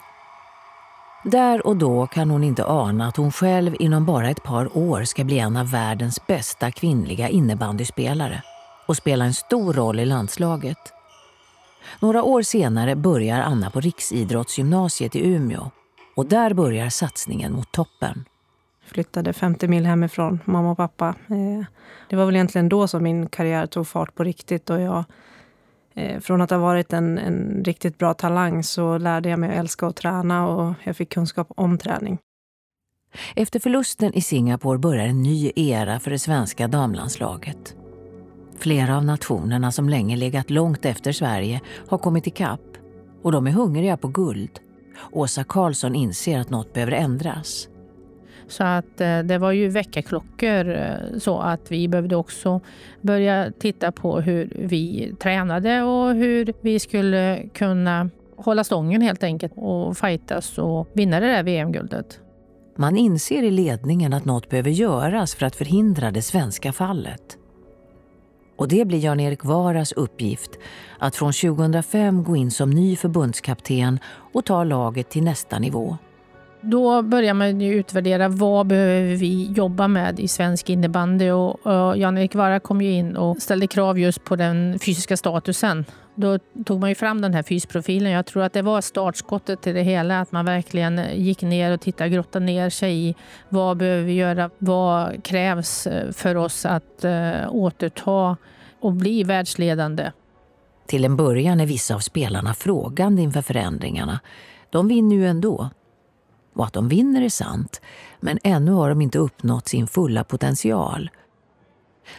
Där 1.25 1.67
och 1.67 1.77
då 1.77 2.07
kan 2.07 2.31
hon 2.31 2.45
inte 2.45 2.65
ana 2.65 3.09
att 3.09 3.17
hon 3.17 3.33
själv 3.33 3.77
inom 3.79 4.07
bara 4.07 4.31
ett 4.31 4.43
par 4.43 4.79
år 4.79 5.05
ska 5.05 5.25
bli 5.25 5.39
en 5.39 5.57
av 5.57 5.71
världens 5.71 6.27
bästa 6.27 6.71
kvinnliga 6.71 7.29
innebandyspelare 7.29 8.43
och 8.87 8.97
spela 8.97 9.25
en 9.25 9.35
stor 9.35 9.73
roll 9.75 10.01
i 10.01 10.05
landslaget. 10.05 10.96
Några 12.01 12.23
år 12.23 12.43
senare 12.43 12.97
börjar 12.97 13.41
Anna 13.41 13.71
på 13.71 13.81
Riksidrottsgymnasiet 13.81 15.17
i 15.17 15.29
Umeå 15.29 15.71
och 16.17 16.27
där 16.27 16.55
börjar 16.55 16.89
satsningen 16.89 17.53
mot 17.53 17.73
toppen 17.73 18.25
flyttade 18.87 19.33
50 19.33 19.69
mil 19.69 19.87
hemifrån, 19.87 20.41
mamma 20.45 20.71
och 20.71 20.77
pappa. 20.77 21.15
Eh, 21.29 21.65
det 22.09 22.17
var 22.17 22.27
väl 22.27 22.35
egentligen 22.35 22.69
då 22.69 22.89
som 22.89 23.03
min 23.03 23.29
karriär 23.29 23.67
tog 23.67 23.87
fart 23.87 24.15
på 24.15 24.25
riktigt. 24.25 24.71
Och 24.71 24.81
jag, 24.81 25.05
eh, 25.95 26.21
från 26.21 26.41
att 26.41 26.51
ha 26.51 26.59
varit 26.59 26.93
en, 26.93 27.19
en 27.19 27.65
riktigt 27.65 27.99
bra 27.99 28.15
talang 28.15 28.63
så 28.63 28.99
lärde 28.99 29.29
jag 29.29 29.39
mig 29.39 29.51
att 29.51 29.57
älska 29.57 29.87
att 29.87 29.97
träna 29.97 30.49
och 30.49 30.75
jag 30.85 30.97
fick 30.97 31.13
kunskap 31.13 31.49
om 31.57 31.79
träning. 31.79 32.19
Efter 33.37 33.61
förlusten 33.61 34.15
i 34.15 34.21
Singapore 34.21 34.79
börjar 34.79 35.07
en 35.07 35.23
ny 35.23 35.53
era 35.57 36.01
för 36.01 36.11
det 36.11 36.19
svenska 36.19 36.69
damlandslaget. 36.69 37.77
Flera 38.59 38.97
av 38.97 39.05
nationerna 39.05 39.73
som 39.73 39.89
länge 39.89 40.17
legat 40.17 40.51
långt 40.51 40.85
efter 40.85 41.13
Sverige 41.13 41.61
har 41.89 41.99
kommit 41.99 42.27
ikapp 42.27 42.61
och 43.23 43.33
de 43.33 43.47
är 43.47 43.51
hungriga 43.51 43.97
på 43.97 44.09
guld. 44.09 44.61
Åsa 45.13 45.45
Karlsson 45.45 45.95
inser 45.95 46.39
att 46.39 46.51
något 46.51 46.73
behöver 46.73 46.93
ändras. 46.93 47.69
Så 48.49 48.65
att 48.65 49.01
eh, 49.01 49.19
det 49.19 49.39
var 49.39 49.53
ju 49.53 49.69
väckarklockor 49.69 50.71
eh, 50.71 51.19
så 51.19 51.39
att 51.39 51.73
vi 51.73 51.89
behövde 51.89 52.17
också 52.17 52.61
börja 53.01 53.53
titta 53.59 53.93
på 53.93 54.21
hur 54.21 54.53
vi 54.57 55.15
tränade 55.19 55.83
och 55.83 56.15
hur 56.15 56.53
vi 56.61 56.79
skulle 56.79 57.49
kunna 57.55 58.11
hålla 58.37 58.65
stången 58.65 59.01
helt 59.01 59.23
enkelt 59.23 59.53
och 59.57 59.99
fightas 59.99 60.59
och 60.59 60.89
vinna 60.93 61.21
det 61.21 61.27
där 61.27 61.43
VM-guldet. 61.43 62.21
Man 62.77 62.97
inser 62.97 63.43
i 63.43 63.51
ledningen 63.51 64.13
att 64.13 64.25
något 64.25 64.49
behöver 64.49 64.71
göras 64.71 65.35
för 65.35 65.47
att 65.47 65.57
förhindra 65.57 66.11
det 66.11 66.23
svenska 66.23 66.73
fallet. 66.73 67.39
Och 68.57 68.69
det 68.69 68.85
blir 68.85 68.99
Jan-Erik 68.99 69.45
Varas 69.45 69.93
uppgift 69.93 70.51
att 70.99 71.17
från 71.17 71.33
2005 71.33 72.25
gå 72.25 72.37
in 72.37 72.51
som 72.51 72.71
ny 72.71 72.97
förbundskapten 72.97 73.99
och 74.33 74.45
ta 74.45 74.65
laget 74.65 75.09
till 75.09 75.23
nästa 75.23 75.59
nivå. 75.59 75.97
Då 76.61 77.03
börjar 77.03 77.35
man 77.35 77.61
ju 77.61 77.75
utvärdera 77.75 78.29
vad 78.29 78.67
behöver 78.67 79.17
vi 79.17 79.53
jobba 79.53 79.89
med 79.89 80.21
i 80.21 80.29
svensk 80.29 80.71
innebandy 80.71 81.31
och, 81.31 81.67
och 81.67 81.99
Jan-Erik 81.99 82.35
Vara 82.35 82.61
kom 82.61 82.83
ju 82.83 82.93
in 82.93 83.17
och 83.17 83.43
ställde 83.43 83.67
krav 83.67 83.99
just 83.99 84.25
på 84.25 84.37
den 84.37 84.79
fysiska 84.79 85.17
statusen. 85.17 85.85
Då 86.19 86.39
tog 86.65 86.81
man 86.81 86.89
ju 86.89 86.95
fram 86.95 87.21
den 87.21 87.35
här 87.35 87.43
fysprofilen. 87.43 88.13
Jag 88.13 88.27
tror 88.27 88.43
att 88.43 88.53
det 88.53 88.63
var 88.63 88.81
startskottet 88.81 89.63
till 89.63 89.75
det 89.75 89.83
hela, 89.83 90.21
att 90.21 90.33
man 90.33 90.45
verkligen 90.45 91.01
gick 91.15 91.43
ner 91.43 91.73
och 91.73 91.81
tittade, 91.81 92.11
grottade 92.11 92.45
ner 92.45 92.71
sig 92.71 93.09
i 93.09 93.15
vad 93.49 93.77
behöver 93.77 94.03
vi 94.03 94.13
göra? 94.13 94.51
Vad 94.59 95.25
krävs 95.25 95.87
eh, 95.87 96.13
för 96.13 96.35
oss 96.35 96.67
att 96.67 97.05
eh, 97.05 97.33
återta 97.51 98.37
och 98.81 98.93
bli 98.93 99.25
världsledande? 99.25 100.13
Till 100.87 101.05
en 101.05 101.17
början 101.17 101.61
är 101.61 101.67
vissa 101.67 101.95
av 101.95 102.01
spelarna 102.01 102.55
frågande 102.55 103.23
inför 103.23 103.43
förändringarna. 103.43 104.21
De 104.71 104.89
vinner 104.89 105.17
ju 105.17 105.27
ändå. 105.27 105.71
Och 106.55 106.65
att 106.65 106.73
de 106.73 106.89
vinner 106.89 107.23
är 107.23 107.29
sant, 107.29 107.81
men 108.21 108.39
ännu 108.45 108.73
har 108.73 108.89
de 108.89 109.01
inte 109.01 109.19
uppnått 109.19 109.69
sin 109.69 109.87
fulla 109.87 110.25
potential. 110.25 111.11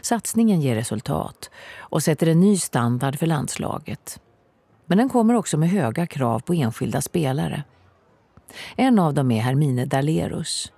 Satsningen 0.02 0.62
ger 0.62 0.76
resultat 0.76 1.50
och 1.78 2.04
sätter 2.04 2.28
en 2.28 2.40
ny 2.40 2.58
standard 2.58 3.20
för 3.20 3.26
landslaget. 3.26 4.20
Men 4.86 4.98
den 4.98 5.10
kommer 5.10 5.34
också 5.34 5.58
med 5.58 5.70
höga 5.70 6.08
krav 6.08 6.40
på 6.40 6.54
enskilda 6.54 7.02
spelare. 7.02 7.64
En 8.76 9.00
av 9.00 9.14
dem 9.14 9.32
är 9.32 9.42
Hermine 9.42 9.86
Dalerus. 9.86 10.72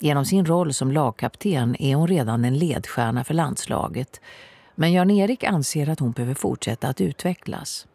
Genom 0.00 0.24
sin 0.24 0.46
roll 0.46 0.74
som 0.74 0.92
lagkapten 0.92 1.76
är 1.82 1.94
hon 1.94 2.08
redan 2.08 2.44
en 2.44 2.58
ledstjärna 2.58 3.24
för 3.24 3.34
landslaget. 3.34 4.20
Men 4.74 4.92
Jan-Erik 4.92 5.44
anser 5.44 5.88
att 5.88 6.00
hon 6.00 6.12
behöver 6.12 6.34
fortsätta 6.34 6.88
att 6.88 7.00
utvecklas. 7.00 7.86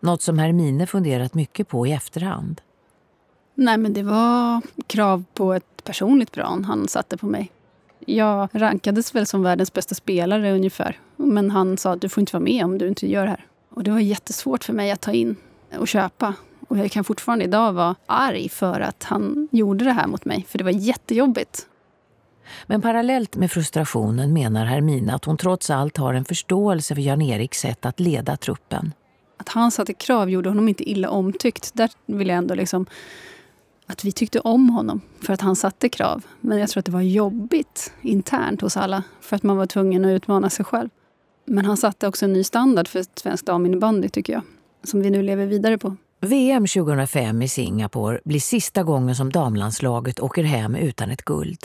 Något 0.00 0.22
som 0.22 0.38
Hermine 0.38 0.86
funderat 0.86 1.34
mycket 1.34 1.68
på 1.68 1.86
i 1.86 1.92
efterhand. 1.92 2.60
Nej, 3.54 3.78
men 3.78 3.92
det 3.92 4.02
var 4.02 4.62
krav 4.86 5.24
på 5.34 5.52
ett 5.52 5.84
personligt 5.84 6.32
plan 6.32 6.64
han 6.64 6.88
satte 6.88 7.16
på 7.16 7.26
mig. 7.26 7.50
Jag 8.06 8.48
rankades 8.52 9.14
väl 9.14 9.26
som 9.26 9.42
världens 9.42 9.72
bästa 9.72 9.94
spelare 9.94 10.52
ungefär. 10.52 10.98
Men 11.16 11.50
han 11.50 11.76
sa 11.76 11.92
att 11.92 12.00
du 12.00 12.08
får 12.08 12.20
inte 12.20 12.32
vara 12.32 12.44
med 12.44 12.64
om 12.64 12.78
du 12.78 12.88
inte 12.88 13.10
gör 13.10 13.22
det 13.22 13.30
här. 13.30 13.46
Och 13.70 13.84
det 13.84 13.90
var 13.90 13.98
jättesvårt 13.98 14.64
för 14.64 14.72
mig 14.72 14.90
att 14.90 15.00
ta 15.00 15.12
in 15.12 15.36
och 15.78 15.88
köpa. 15.88 16.34
Och 16.68 16.78
jag 16.78 16.90
kan 16.90 17.04
fortfarande 17.04 17.44
idag 17.44 17.72
vara 17.72 17.94
arg 18.06 18.48
för 18.48 18.80
att 18.80 19.02
han 19.02 19.48
gjorde 19.52 19.84
det 19.84 19.92
här 19.92 20.06
mot 20.06 20.24
mig. 20.24 20.46
För 20.48 20.58
det 20.58 20.64
var 20.64 20.70
jättejobbigt. 20.70 21.66
Men 22.66 22.82
parallellt 22.82 23.36
med 23.36 23.50
frustrationen 23.50 24.32
menar 24.32 24.64
Hermina 24.64 25.14
att 25.14 25.24
hon 25.24 25.36
trots 25.36 25.70
allt 25.70 25.96
har 25.96 26.14
en 26.14 26.24
förståelse 26.24 26.94
för 26.94 27.02
Jan-Eriks 27.02 27.60
sätt 27.60 27.86
att 27.86 28.00
leda 28.00 28.36
truppen. 28.36 28.92
Att 29.36 29.48
han 29.48 29.70
satte 29.70 29.92
krav 29.92 30.30
gjorde 30.30 30.48
honom 30.48 30.68
inte 30.68 30.90
illa 30.90 31.10
omtyckt. 31.10 31.70
Där 31.74 31.90
vill 32.06 32.28
jag 32.28 32.36
ändå 32.36 32.54
liksom 32.54 32.86
att 33.86 34.04
vi 34.04 34.12
tyckte 34.12 34.40
om 34.40 34.70
honom 34.70 35.00
för 35.20 35.32
att 35.32 35.40
han 35.40 35.56
satte 35.56 35.88
krav. 35.88 36.24
Men 36.40 36.58
jag 36.58 36.68
tror 36.68 36.78
att 36.78 36.86
det 36.86 36.92
var 36.92 37.00
jobbigt 37.00 37.92
internt 38.02 38.60
hos 38.60 38.76
alla 38.76 39.02
för 39.20 39.36
att 39.36 39.42
man 39.42 39.56
var 39.56 39.66
tvungen 39.66 40.04
att 40.04 40.08
utmana 40.08 40.50
sig 40.50 40.64
själv. 40.64 40.88
Men 41.46 41.64
han 41.64 41.76
satte 41.76 42.08
också 42.08 42.24
en 42.24 42.32
ny 42.32 42.44
standard 42.44 42.88
för 42.88 43.04
svensk 43.14 43.46
daminnebandy 43.46 44.08
tycker 44.08 44.32
jag. 44.32 44.42
Som 44.84 45.00
vi 45.02 45.10
nu 45.10 45.22
lever 45.22 45.46
vidare 45.46 45.78
på. 45.78 45.96
VM 46.20 46.66
2005 46.66 47.42
i 47.42 47.48
Singapore 47.48 48.20
blir 48.24 48.40
sista 48.40 48.82
gången 48.82 49.16
som 49.16 49.32
damlandslaget 49.32 50.20
åker 50.20 50.42
hem 50.42 50.74
utan 50.76 51.10
ett 51.10 51.22
guld. 51.22 51.58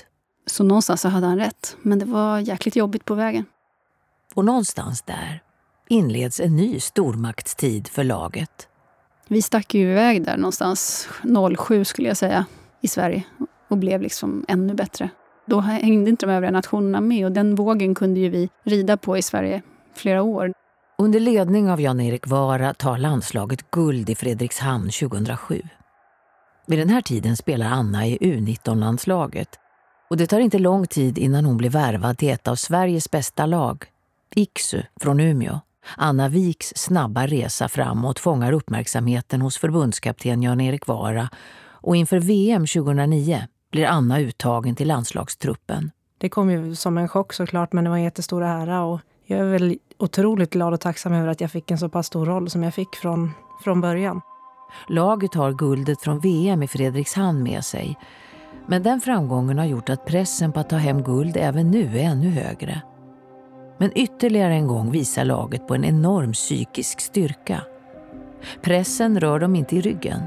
Så 0.46 0.64
någonstans 0.64 1.02
så 1.02 1.10
hade 1.10 1.28
han 1.28 1.38
rätt. 1.38 1.78
Men 1.82 2.00
det 2.00 2.06
var 2.06 2.40
jäkligt 2.40 2.76
jobbigt 2.76 3.06
på 3.06 3.14
vägen. 3.16 3.46
Och 4.36 4.46
någonstans 4.46 5.02
där 5.02 5.42
inleds 5.90 6.40
en 6.40 6.56
ny 6.56 6.80
stormaktstid 6.80 7.88
för 7.88 8.04
laget. 8.04 8.69
Vi 9.32 9.42
stack 9.42 9.74
ju 9.74 9.92
iväg 9.92 10.26
där 10.26 10.38
någonstans 10.38 11.10
07 11.58 11.86
skulle 11.86 12.08
jag 12.08 12.18
säga 12.18 12.46
i 12.82 12.88
Sverige 12.88 13.24
och 13.68 13.78
blev 13.78 14.02
liksom 14.02 14.46
ännu 14.48 14.74
bättre. 14.74 15.10
Då 15.46 15.60
hängde 15.60 16.10
inte 16.10 16.26
de 16.26 16.32
övriga 16.32 16.52
nationerna 16.52 17.02
med 17.02 17.26
och 17.26 17.32
den 17.32 17.56
vågen 17.56 17.96
kunde 17.96 18.20
ju 18.20 18.30
vi 18.30 18.50
rida 18.64 18.98
på 18.98 19.18
i 19.18 19.22
Sverige 19.22 19.62
flera 19.96 20.22
år. 20.22 20.54
Under 20.98 21.20
ledning 21.20 21.72
av 21.72 21.82
Jan-Erik 21.82 22.28
Vara 22.28 22.74
tar 22.74 22.98
landslaget 22.98 23.72
guld 23.72 24.10
i 24.10 24.16
Fredrikshamn 24.16 24.90
2007. 24.90 25.62
Vid 26.68 26.80
den 26.80 26.90
här 26.90 27.02
tiden 27.02 27.38
spelar 27.38 27.66
Anna 27.66 28.08
i 28.08 28.18
U19-landslaget 28.18 29.50
och 30.10 30.18
det 30.18 30.28
tar 30.28 30.40
inte 30.40 30.60
lång 30.60 30.88
tid 30.88 31.18
innan 31.18 31.46
hon 31.46 31.58
blir 31.58 31.70
värvad 31.70 32.18
till 32.18 32.30
ett 32.30 32.48
av 32.48 32.56
Sveriges 32.56 33.12
bästa 33.12 33.46
lag, 33.46 33.86
Iksu 34.36 34.82
från 35.02 35.20
Umeå. 35.20 35.60
Anna 35.98 36.30
Viks 36.30 36.74
snabba 36.76 37.28
resa 37.28 37.68
framåt 37.68 38.20
fångar 38.20 38.52
uppmärksamheten 38.52 39.42
hos 39.42 39.58
förbundskapten 39.58 40.44
Jan-Erik 40.44 40.88
Vara 40.88 41.30
och 41.72 41.96
inför 41.96 42.20
VM 42.20 42.66
2009 42.66 43.44
blir 43.72 43.86
Anna 43.86 44.20
uttagen 44.20 44.76
till 44.76 44.88
landslagstruppen. 44.88 45.92
Det 46.18 46.30
kom 46.30 46.52
ju 46.52 46.76
som 46.76 46.98
en 46.98 47.08
chock 47.08 47.34
såklart, 47.34 47.74
men 47.74 47.84
det 47.84 47.90
var 47.90 47.98
en 47.98 48.04
jättestor 48.04 48.44
ära. 48.44 48.84
Och 48.84 49.00
jag 49.26 49.40
är 49.40 49.46
väl 49.46 49.78
otroligt 49.98 50.50
glad 50.50 50.74
och 50.74 50.82
tacksam 50.82 51.14
över 51.14 51.28
att 51.28 51.42
jag 51.42 51.52
fick 51.52 51.72
en 51.72 51.78
så 51.78 51.90
pass 51.90 52.08
stor 52.08 52.26
roll 52.26 52.50
som 52.50 52.64
jag 52.64 52.74
fick 52.74 52.96
från, 52.96 53.32
från 53.64 53.82
början. 53.82 54.22
Laget 54.88 55.34
har 55.34 55.54
guldet 55.54 56.02
från 56.02 56.20
VM 56.20 56.64
i 56.64 56.68
Fredrikshamn 56.68 57.44
med 57.44 57.66
sig. 57.66 57.98
Men 58.68 58.84
den 58.84 59.02
framgången 59.02 59.58
har 59.58 59.66
gjort 59.66 59.90
att 59.90 60.06
pressen 60.06 60.52
på 60.52 60.60
att 60.60 60.70
ta 60.70 60.76
hem 60.76 61.04
guld 61.04 61.38
även 61.38 61.72
nu 61.72 62.00
är 62.00 62.04
ännu 62.04 62.30
högre. 62.30 62.82
Men 63.80 63.92
ytterligare 63.96 64.54
en 64.54 64.68
gång 64.68 64.92
visar 64.92 65.26
laget 65.26 65.68
på 65.68 65.76
en 65.76 65.86
enorm 65.86 66.34
psykisk 66.34 67.00
styrka. 67.00 67.62
Pressen 68.62 69.20
rör 69.20 69.40
dem 69.40 69.56
inte 69.56 69.76
i 69.76 69.82
ryggen. 69.82 70.22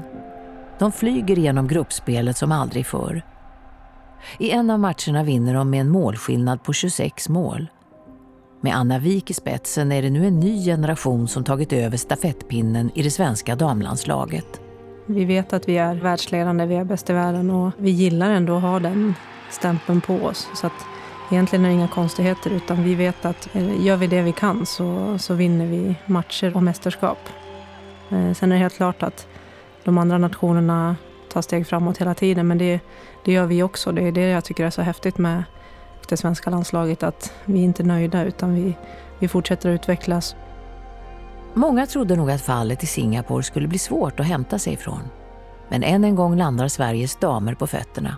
De 0.79 0.91
flyger 0.91 1.35
genom 1.35 1.67
gruppspelet 1.67 2.37
som 2.37 2.51
aldrig 2.51 2.85
förr. 2.85 3.21
I 4.39 4.51
en 4.51 4.69
av 4.69 4.79
matcherna 4.79 5.23
vinner 5.23 5.53
de 5.53 5.69
med 5.69 5.81
en 5.81 5.89
målskillnad 5.89 6.63
på 6.63 6.73
26 6.73 7.29
mål. 7.29 7.67
Med 8.61 8.75
Anna 8.75 8.99
Wik 8.99 9.31
i 9.31 9.33
spetsen 9.33 9.91
är 9.91 10.01
det 10.01 10.09
nu 10.09 10.27
en 10.27 10.39
ny 10.39 10.65
generation 10.65 11.27
som 11.27 11.43
tagit 11.43 11.73
över 11.73 11.97
stafettpinnen 11.97 12.91
i 12.95 13.03
det 13.03 13.11
svenska 13.11 13.55
damlandslaget. 13.55 14.61
Vi 15.05 15.25
vet 15.25 15.53
att 15.53 15.69
vi 15.69 15.77
är 15.77 15.95
världsledande, 15.95 16.65
vi 16.65 16.75
är 16.75 16.83
bäst 16.83 17.09
i 17.09 17.13
världen 17.13 17.49
och 17.49 17.71
vi 17.77 17.89
gillar 17.89 18.29
ändå 18.29 18.55
att 18.55 18.61
ha 18.61 18.79
den 18.79 19.13
stämpeln 19.49 20.01
på 20.01 20.15
oss. 20.15 20.47
Så 20.55 20.67
att 20.67 20.85
egentligen 21.33 21.65
är 21.65 21.69
det 21.69 21.75
inga 21.75 21.87
konstigheter 21.87 22.49
utan 22.49 22.83
vi 22.83 22.95
vet 22.95 23.25
att 23.25 23.55
eh, 23.55 23.85
gör 23.85 23.97
vi 23.97 24.07
det 24.07 24.21
vi 24.21 24.31
kan 24.31 24.65
så, 24.65 25.17
så 25.17 25.33
vinner 25.33 25.65
vi 25.65 25.95
matcher 26.05 26.55
och 26.55 26.63
mästerskap. 26.63 27.17
Eh, 28.09 28.33
sen 28.33 28.51
är 28.51 28.55
det 28.55 28.61
helt 28.61 28.75
klart 28.75 29.03
att 29.03 29.27
de 29.83 29.97
andra 29.97 30.17
nationerna 30.17 30.95
tar 31.33 31.41
steg 31.41 31.67
framåt 31.67 31.97
hela 31.97 32.13
tiden 32.13 32.47
men 32.47 32.57
det, 32.57 32.79
det 33.25 33.31
gör 33.31 33.45
vi 33.45 33.63
också. 33.63 33.91
Det 33.91 34.07
är 34.07 34.11
det 34.11 34.27
jag 34.27 34.43
tycker 34.43 34.65
är 34.65 34.69
så 34.69 34.81
häftigt 34.81 35.17
med 35.17 35.43
det 36.09 36.17
svenska 36.17 36.49
landslaget 36.49 37.03
att 37.03 37.33
vi 37.45 37.59
är 37.59 37.63
inte 37.63 37.83
är 37.83 37.85
nöjda 37.85 38.23
utan 38.23 38.55
vi, 38.55 38.77
vi 39.19 39.27
fortsätter 39.27 39.69
att 39.69 39.75
utvecklas. 39.75 40.35
Många 41.53 41.87
trodde 41.87 42.15
nog 42.15 42.31
att 42.31 42.41
fallet 42.41 42.83
i 42.83 42.85
Singapore 42.85 43.43
skulle 43.43 43.67
bli 43.67 43.79
svårt 43.79 44.19
att 44.19 44.25
hämta 44.25 44.59
sig 44.59 44.73
ifrån. 44.73 45.01
Men 45.69 45.83
än 45.83 46.03
en 46.03 46.15
gång 46.15 46.37
landar 46.37 46.67
Sveriges 46.67 47.15
damer 47.15 47.53
på 47.53 47.67
fötterna. 47.67 48.17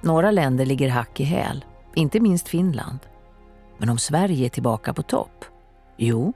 Några 0.00 0.30
länder 0.30 0.66
ligger 0.66 0.88
hack 0.88 1.20
i 1.20 1.24
häl, 1.24 1.64
inte 1.94 2.20
minst 2.20 2.48
Finland. 2.48 2.98
Men 3.78 3.88
om 3.88 3.98
Sverige 3.98 4.46
är 4.46 4.48
tillbaka 4.48 4.94
på 4.94 5.02
topp? 5.02 5.44
Jo, 5.96 6.32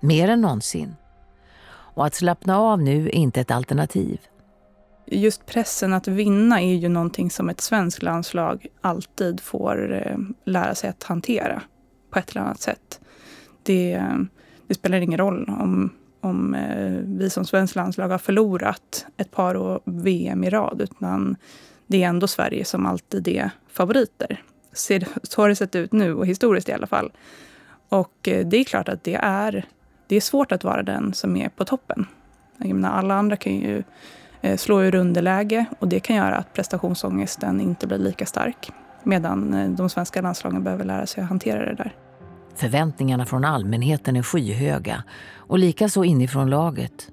mer 0.00 0.28
än 0.28 0.40
någonsin. 0.40 0.94
Och 1.68 2.06
att 2.06 2.14
slappna 2.14 2.58
av 2.58 2.82
nu 2.82 3.06
är 3.06 3.14
inte 3.14 3.40
ett 3.40 3.50
alternativ. 3.50 4.20
Just 5.06 5.46
pressen 5.46 5.92
att 5.92 6.08
vinna 6.08 6.62
är 6.62 6.74
ju 6.74 6.88
någonting 6.88 7.30
som 7.30 7.48
ett 7.48 7.60
svenskt 7.60 8.02
landslag 8.02 8.66
alltid 8.80 9.40
får 9.40 9.94
eh, 10.06 10.16
lära 10.44 10.74
sig 10.74 10.90
att 10.90 11.02
hantera 11.02 11.62
på 12.10 12.18
ett 12.18 12.30
eller 12.30 12.40
annat 12.40 12.60
sätt. 12.60 13.00
Det, 13.62 14.02
det 14.66 14.74
spelar 14.74 15.00
ingen 15.00 15.18
roll 15.18 15.48
om, 15.48 15.92
om 16.20 16.54
eh, 16.54 17.00
vi 17.04 17.30
som 17.30 17.44
svenskt 17.44 17.76
landslag 17.76 18.08
har 18.08 18.18
förlorat 18.18 19.06
ett 19.16 19.30
par 19.30 19.80
VM 19.84 20.44
i 20.44 20.50
rad, 20.50 20.80
utan 20.80 21.36
det 21.86 22.02
är 22.02 22.08
ändå 22.08 22.26
Sverige 22.26 22.64
som 22.64 22.86
alltid 22.86 23.28
är 23.28 23.50
favoriter. 23.68 24.42
Så 25.22 25.42
har 25.42 25.48
det 25.48 25.56
sett 25.56 25.74
ut 25.74 25.92
nu, 25.92 26.14
och 26.14 26.26
historiskt 26.26 26.68
i 26.68 26.72
alla 26.72 26.86
fall. 26.86 27.12
Och 27.88 28.28
eh, 28.28 28.46
det 28.46 28.56
är 28.56 28.64
klart 28.64 28.88
att 28.88 29.04
det 29.04 29.14
är, 29.14 29.66
det 30.06 30.16
är 30.16 30.20
svårt 30.20 30.52
att 30.52 30.64
vara 30.64 30.82
den 30.82 31.14
som 31.14 31.36
är 31.36 31.48
på 31.48 31.64
toppen. 31.64 32.06
Jag 32.58 32.68
menar, 32.68 32.90
alla 32.90 33.14
andra 33.14 33.36
kan 33.36 33.54
ju 33.54 33.82
eh, 34.40 34.56
slå 34.56 34.82
ur 34.82 34.94
underläge 34.94 35.64
och 35.78 35.88
det 35.88 36.00
kan 36.00 36.16
göra 36.16 36.36
att 36.36 36.52
prestationsångesten 36.52 37.60
inte 37.60 37.86
blir 37.86 37.98
lika 37.98 38.26
stark. 38.26 38.70
Medan 39.02 39.54
eh, 39.54 39.70
de 39.70 39.88
svenska 39.88 40.20
landslagen 40.20 40.64
behöver 40.64 40.84
lära 40.84 41.06
sig 41.06 41.22
att 41.22 41.28
hantera 41.28 41.64
det 41.64 41.74
där. 41.74 41.94
Förväntningarna 42.54 43.26
från 43.26 43.44
allmänheten 43.44 44.16
är 44.16 44.22
skyhöga 44.22 45.04
och 45.36 45.58
likaså 45.58 46.04
inifrån 46.04 46.50
laget. 46.50 47.10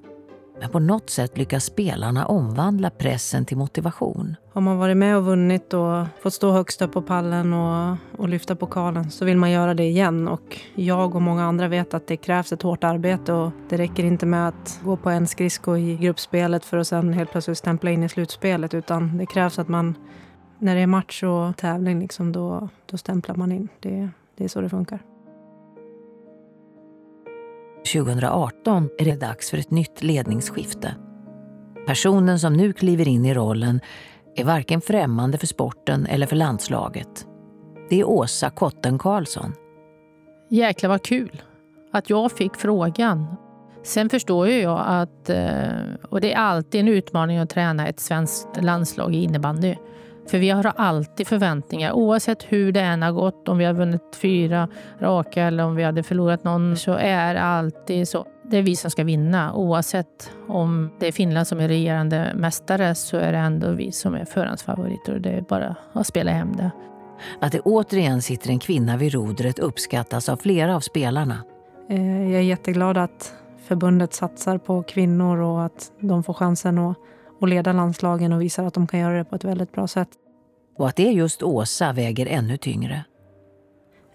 Men 0.63 0.71
på 0.71 0.79
något 0.79 1.09
sätt 1.09 1.37
lyckas 1.37 1.65
spelarna 1.65 2.25
omvandla 2.25 2.89
pressen 2.89 3.45
till 3.45 3.57
motivation. 3.57 4.35
Har 4.53 4.61
man 4.61 4.77
varit 4.77 4.97
med 4.97 5.17
och 5.17 5.25
vunnit 5.25 5.73
och 5.73 6.05
fått 6.21 6.33
stå 6.33 6.51
högst 6.51 6.81
upp 6.81 6.91
på 6.91 7.01
pallen 7.01 7.53
och, 7.53 7.97
och 8.17 8.29
lyfta 8.29 8.55
pokalen 8.55 9.11
så 9.11 9.25
vill 9.25 9.37
man 9.37 9.51
göra 9.51 9.73
det 9.73 9.83
igen. 9.83 10.27
Och 10.27 10.59
jag 10.75 11.15
och 11.15 11.21
många 11.21 11.43
andra 11.43 11.67
vet 11.67 11.93
att 11.93 12.07
det 12.07 12.17
krävs 12.17 12.53
ett 12.53 12.61
hårt 12.61 12.83
arbete 12.83 13.33
och 13.33 13.51
det 13.69 13.77
räcker 13.77 14.03
inte 14.03 14.25
med 14.25 14.47
att 14.47 14.79
gå 14.83 14.97
på 14.97 15.09
en 15.09 15.27
skridsko 15.27 15.77
i 15.77 15.97
gruppspelet 15.97 16.65
för 16.65 16.77
att 16.77 16.87
sen 16.87 17.13
helt 17.13 17.31
plötsligt 17.31 17.57
stämpla 17.57 17.91
in 17.91 18.03
i 18.03 18.09
slutspelet. 18.09 18.73
Utan 18.73 19.17
det 19.17 19.25
krävs 19.25 19.59
att 19.59 19.67
man, 19.67 19.95
när 20.59 20.75
det 20.75 20.81
är 20.81 20.87
match 20.87 21.23
och 21.23 21.57
tävling, 21.57 21.99
liksom, 21.99 22.31
då, 22.31 22.69
då 22.85 22.97
stämplar 22.97 23.35
man 23.35 23.51
in. 23.51 23.67
Det, 23.79 24.09
det 24.37 24.43
är 24.43 24.47
så 24.47 24.61
det 24.61 24.69
funkar. 24.69 24.99
2018 27.93 28.89
är 28.97 29.05
det 29.05 29.15
dags 29.15 29.49
för 29.49 29.57
ett 29.57 29.71
nytt 29.71 30.03
ledningsskifte. 30.03 30.95
Personen 31.87 32.39
som 32.39 32.53
nu 32.53 32.73
kliver 32.73 33.07
in 33.07 33.25
i 33.25 33.33
rollen 33.33 33.79
är 34.35 34.43
varken 34.43 34.81
främmande 34.81 35.37
för 35.37 35.47
sporten 35.47 36.05
eller 36.05 36.27
för 36.27 36.35
landslaget. 36.35 37.27
Det 37.89 37.99
är 37.99 38.07
Åsa 38.07 38.49
Kotten 38.49 38.99
Karlsson. 38.99 39.53
Jäklar 40.49 40.89
vad 40.89 41.03
kul 41.03 41.41
att 41.91 42.09
jag 42.09 42.31
fick 42.31 42.55
frågan. 42.55 43.35
Sen 43.83 44.09
förstår 44.09 44.47
ju 44.47 44.61
jag 44.61 44.83
att, 44.85 45.29
eh, 45.29 45.93
och 46.09 46.21
det 46.21 46.33
är 46.33 46.37
alltid 46.37 46.81
en 46.81 46.87
utmaning 46.87 47.37
att 47.37 47.49
träna 47.49 47.87
ett 47.87 47.99
svenskt 47.99 48.47
landslag 48.61 49.15
i 49.15 49.23
innebandy. 49.23 49.75
För 50.27 50.37
vi 50.37 50.49
har 50.49 50.73
alltid 50.75 51.27
förväntningar 51.27 51.91
oavsett 51.91 52.43
hur 52.43 52.71
det 52.71 52.81
än 52.81 53.01
har 53.01 53.11
gått. 53.11 53.47
Om 53.47 53.57
vi 53.57 53.65
har 53.65 53.73
vunnit 53.73 54.15
fyra 54.21 54.69
raka 54.99 55.43
eller 55.43 55.65
om 55.65 55.75
vi 55.75 55.83
hade 55.83 56.03
förlorat 56.03 56.43
någon 56.43 56.77
så 56.77 56.93
är 56.93 57.33
det 57.33 57.41
alltid 57.41 58.07
så. 58.07 58.25
Det 58.43 58.57
är 58.57 58.61
vi 58.61 58.75
som 58.75 58.91
ska 58.91 59.03
vinna. 59.03 59.53
Oavsett 59.53 60.31
om 60.47 60.91
det 60.99 61.07
är 61.07 61.11
Finland 61.11 61.47
som 61.47 61.59
är 61.59 61.67
regerande 61.67 62.31
mästare 62.35 62.95
så 62.95 63.17
är 63.17 63.31
det 63.31 63.37
ändå 63.37 63.71
vi 63.71 63.91
som 63.91 64.13
är 64.13 64.25
förhandsfavoriter. 64.25 65.19
Det 65.19 65.29
är 65.29 65.41
bara 65.41 65.75
att 65.93 66.07
spela 66.07 66.31
hem 66.31 66.55
det. 66.55 66.71
Att 67.39 67.51
det 67.51 67.59
återigen 67.59 68.21
sitter 68.21 68.49
en 68.49 68.59
kvinna 68.59 68.97
vid 68.97 69.13
rodret 69.13 69.59
uppskattas 69.59 70.29
av 70.29 70.37
flera 70.37 70.75
av 70.75 70.79
spelarna. 70.79 71.43
Eh, 71.89 72.31
jag 72.31 72.39
är 72.39 72.45
jätteglad 72.45 72.97
att 72.97 73.33
förbundet 73.67 74.13
satsar 74.13 74.57
på 74.57 74.83
kvinnor 74.83 75.37
och 75.37 75.65
att 75.65 75.91
de 75.99 76.23
får 76.23 76.33
chansen 76.33 76.77
att 76.77 76.97
och 77.43 77.49
leda 77.49 77.73
landslagen 77.73 78.33
och 78.33 78.41
visar 78.41 78.65
att 78.65 78.73
de 78.73 78.87
kan 78.87 78.99
göra 78.99 79.17
det 79.17 79.23
på 79.23 79.35
ett 79.35 79.43
väldigt 79.43 79.71
bra 79.71 79.87
sätt. 79.87 80.09
Och 80.77 80.87
att 80.87 80.95
det 80.95 81.07
är 81.07 81.11
just 81.11 81.43
Åsa 81.43 81.93
väger 81.93 82.25
ännu 82.25 82.57
tyngre. 82.57 83.03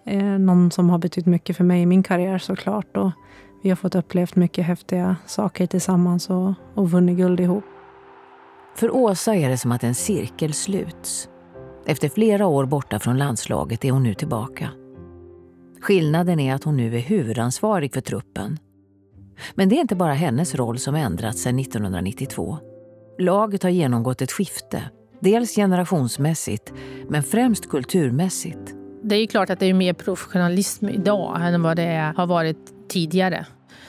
Eh, 0.05 0.23
någon 0.23 0.71
som 0.71 0.89
har 0.89 0.97
betytt 0.97 1.25
mycket 1.25 1.57
för 1.57 1.63
mig 1.63 1.81
i 1.81 1.85
min 1.85 2.03
karriär 2.03 2.37
såklart. 2.37 2.97
Och 2.97 3.11
vi 3.63 3.69
har 3.69 3.75
fått 3.75 3.95
upplevt 3.95 4.35
mycket 4.35 4.65
häftiga 4.65 5.15
saker 5.25 5.67
tillsammans 5.67 6.29
och, 6.29 6.53
och 6.75 6.91
vunnit 6.91 7.17
guld 7.17 7.39
ihop. 7.39 7.63
För 8.75 8.95
Åsa 8.95 9.35
är 9.35 9.49
det 9.49 9.57
som 9.57 9.71
att 9.71 9.83
en 9.83 9.95
cirkel 9.95 10.53
sluts. 10.53 11.29
Efter 11.85 12.09
flera 12.09 12.47
år 12.47 12.65
borta 12.65 12.99
från 12.99 13.17
landslaget 13.17 13.85
är 13.85 13.91
hon 13.91 14.03
nu 14.03 14.13
tillbaka. 14.13 14.69
Skillnaden 15.81 16.39
är 16.39 16.55
att 16.55 16.63
hon 16.63 16.77
nu 16.77 16.95
är 16.95 17.01
huvudansvarig 17.01 17.93
för 17.93 18.01
truppen. 18.01 18.59
Men 19.55 19.69
det 19.69 19.75
är 19.75 19.81
inte 19.81 19.95
bara 19.95 20.13
hennes 20.13 20.55
roll 20.55 20.79
som 20.79 20.95
ändrats 20.95 21.41
sedan 21.41 21.59
1992. 21.59 22.57
Laget 23.19 23.63
har 23.63 23.69
genomgått 23.69 24.21
ett 24.21 24.31
skifte. 24.31 24.83
Dels 25.19 25.55
generationsmässigt, 25.55 26.73
men 27.09 27.23
främst 27.23 27.69
kulturmässigt. 27.69 28.75
Det 29.03 29.15
är 29.15 29.27
klart 29.27 29.49
att 29.49 29.59
det 29.59 29.65
är 29.65 29.73
mer 29.73 29.93
professionalism 29.93 30.89
idag 30.89 31.47
än 31.47 31.61
vad 31.61 31.77
det 31.77 32.13
har 32.17 32.27
varit 32.27 32.89
tidigare. 32.89 33.45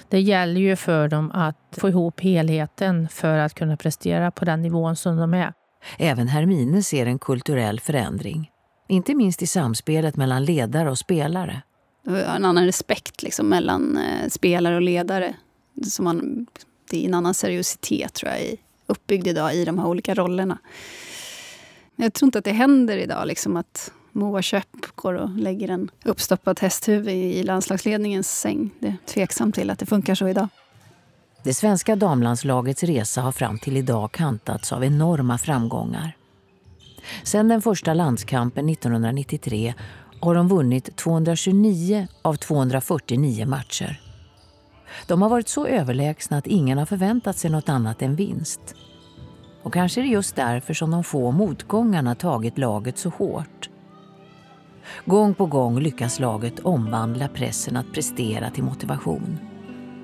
Det 0.09 0.21
gäller 0.21 0.61
ju 0.61 0.77
för 0.77 1.09
dem 1.09 1.31
att 1.31 1.57
få 1.73 1.89
ihop 1.89 2.21
helheten 2.21 3.09
för 3.09 3.39
att 3.39 3.55
kunna 3.55 3.77
prestera 3.77 4.31
på 4.31 4.45
den 4.45 4.63
nivån 4.63 4.97
som 4.97 5.17
de 5.17 5.35
är. 5.35 5.53
Även 5.99 6.29
Hermine 6.29 6.83
ser 6.83 7.07
en 7.07 7.19
kulturell 7.19 7.81
förändring. 7.81 8.51
Inte 8.89 9.15
minst 9.15 9.43
i 9.43 9.47
samspelet 9.47 10.17
mellan 10.17 10.45
ledare 10.45 10.91
och 10.91 10.99
spelare. 10.99 11.63
En 12.07 12.45
annan 12.45 12.65
respekt 12.65 13.23
liksom, 13.23 13.49
mellan 13.49 13.97
eh, 13.97 14.29
spelare 14.29 14.75
och 14.75 14.83
ledare. 14.83 15.35
Som 15.85 16.05
man, 16.05 16.47
det 16.91 17.05
är 17.05 17.09
en 17.09 17.15
annan 17.15 17.35
seriositet 17.35 18.15
tror 18.15 18.33
jag, 18.33 18.57
uppbyggd 18.91 19.27
idag 19.27 19.55
i 19.55 19.65
de 19.65 19.79
här 19.79 19.87
olika 19.87 20.15
rollerna. 20.15 20.59
Jag 21.97 22.13
tror 22.13 22.27
inte 22.27 22.39
att 22.39 22.45
det 22.45 22.53
händer 22.53 22.99
idag 22.99 23.27
liksom, 23.27 23.57
att 23.57 23.93
Moa 24.13 24.43
Köpp 24.43 24.87
går 24.95 25.15
och 25.15 25.31
lägger 25.31 25.71
en 25.71 25.91
uppstoppad 26.05 26.61
hästhuvud 26.61 27.15
i 27.15 27.43
landslagsledningens 27.43 28.39
säng. 28.39 28.71
Det 28.79 28.87
är 28.87 28.97
tveksamt 29.07 29.55
till 29.55 29.71
att 29.71 29.79
det 29.79 29.87
funkar 29.87 30.15
så 30.15 30.29
idag. 30.29 30.49
Det 31.43 31.55
svenska 31.55 31.97
damlandslagets 31.97 32.83
resa 32.83 33.21
har 33.21 33.33
fram 33.33 33.59
till 33.59 33.77
idag 33.77 34.13
kantats 34.13 34.73
av 34.73 34.85
enorma 34.85 35.39
framgångar. 35.39 36.17
Sedan 37.23 37.49
den 37.49 37.63
första 37.63 37.95
landskampen 37.95 38.69
1993 38.69 39.75
har 40.21 40.35
de 40.35 40.49
vunnit 40.49 40.97
229 40.97 42.09
av 42.23 42.35
249 42.35 43.47
matcher. 43.47 44.10
De 45.07 45.23
har 45.23 45.29
varit 45.29 45.49
så 45.49 45.67
överlägsna 45.67 46.37
att 46.37 46.47
ingen 46.47 46.79
har 46.79 46.87
förväntat 46.87 47.37
sig 47.37 47.51
något 47.51 47.69
annat 47.69 48.03
än 48.03 48.17
vinst. 48.17 48.75
Och 49.63 49.73
kanske 49.73 50.01
är 50.01 50.03
det 50.03 50.11
just 50.11 50.37
därför 50.37 50.75
som 50.75 50.91
de 50.91 51.05
få 51.05 51.31
motgångarna 51.31 52.15
tagit 52.15 52.59
laget 52.59 52.99
så 52.99 53.09
hårt. 53.09 53.71
Gång 55.05 55.35
på 55.35 55.47
gång 55.47 55.81
lyckas 55.81 56.21
laget 56.21 56.61
omvandla 56.61 57.29
pressen 57.29 57.77
att 57.77 57.93
prestera 57.93 58.51
till 58.51 58.65
motivation. 58.65 59.39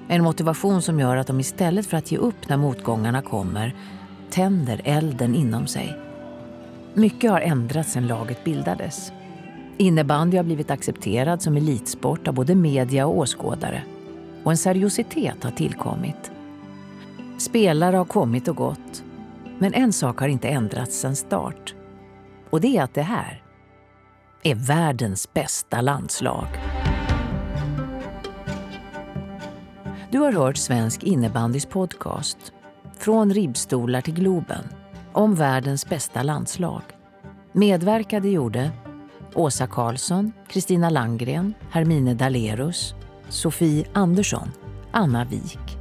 En 0.08 0.22
motivation 0.22 0.82
som 0.82 1.00
gör 1.00 1.16
att 1.16 1.26
de 1.26 1.40
istället 1.40 1.86
för 1.86 1.96
att 1.96 2.12
ge 2.12 2.18
upp 2.18 2.48
när 2.48 2.56
motgångarna 2.56 3.22
kommer 3.22 3.74
tänder 4.30 4.80
elden 4.84 5.34
inom 5.34 5.66
sig. 5.66 5.98
Mycket 6.94 7.30
har 7.30 7.40
ändrats 7.40 7.92
sedan 7.92 8.06
laget 8.06 8.44
bildades. 8.44 9.12
Innebandy 9.76 10.36
har 10.36 10.44
blivit 10.44 10.70
accepterad 10.70 11.42
som 11.42 11.56
elitsport 11.56 12.28
av 12.28 12.34
både 12.34 12.54
media 12.54 13.06
och 13.06 13.18
åskådare. 13.18 13.82
Och 14.46 14.52
en 14.52 14.58
seriositet 14.58 15.44
har 15.44 15.50
tillkommit. 15.50 16.32
Spelare 17.38 17.96
har 17.96 18.04
kommit 18.04 18.48
och 18.48 18.56
gått. 18.56 19.04
Men 19.58 19.74
en 19.74 19.92
sak 19.92 20.20
har 20.20 20.28
inte 20.28 20.48
ändrats 20.48 21.00
sedan 21.00 21.16
start. 21.16 21.74
Och 22.50 22.60
det 22.60 22.76
är 22.76 22.82
att 22.82 22.94
det 22.94 23.02
här 23.02 23.42
är 24.42 24.54
världens 24.54 25.32
bästa 25.32 25.80
landslag. 25.80 26.46
Du 30.10 30.18
har 30.18 30.32
hört 30.32 30.56
Svensk 30.56 31.02
innebandys 31.02 31.66
podcast 31.66 32.52
Från 32.98 33.34
ribbstolar 33.34 34.00
till 34.00 34.14
Globen 34.14 34.64
om 35.12 35.34
världens 35.34 35.86
bästa 35.88 36.22
landslag. 36.22 36.82
Medverkade 37.52 38.28
gjorde 38.28 38.70
Åsa 39.34 39.66
Karlsson, 39.66 40.32
Kristina 40.48 40.90
Langgren, 40.90 41.54
Hermine 41.70 42.14
Dalerus, 42.14 42.94
Sofie 43.28 43.84
Andersson, 43.92 44.52
Anna 44.90 45.24
Wik. 45.24 45.78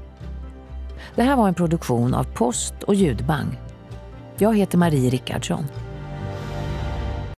Det 1.16 1.24
här 1.24 1.36
var 1.36 1.48
en 1.48 1.54
produktion 1.54 2.14
av 2.14 2.24
Post 2.24 2.74
och 2.84 2.96
ljudbang. 2.96 3.60
Jag 4.38 4.58
heter 4.58 4.78
Marie 4.78 5.10
Rickardsson. 5.10 5.66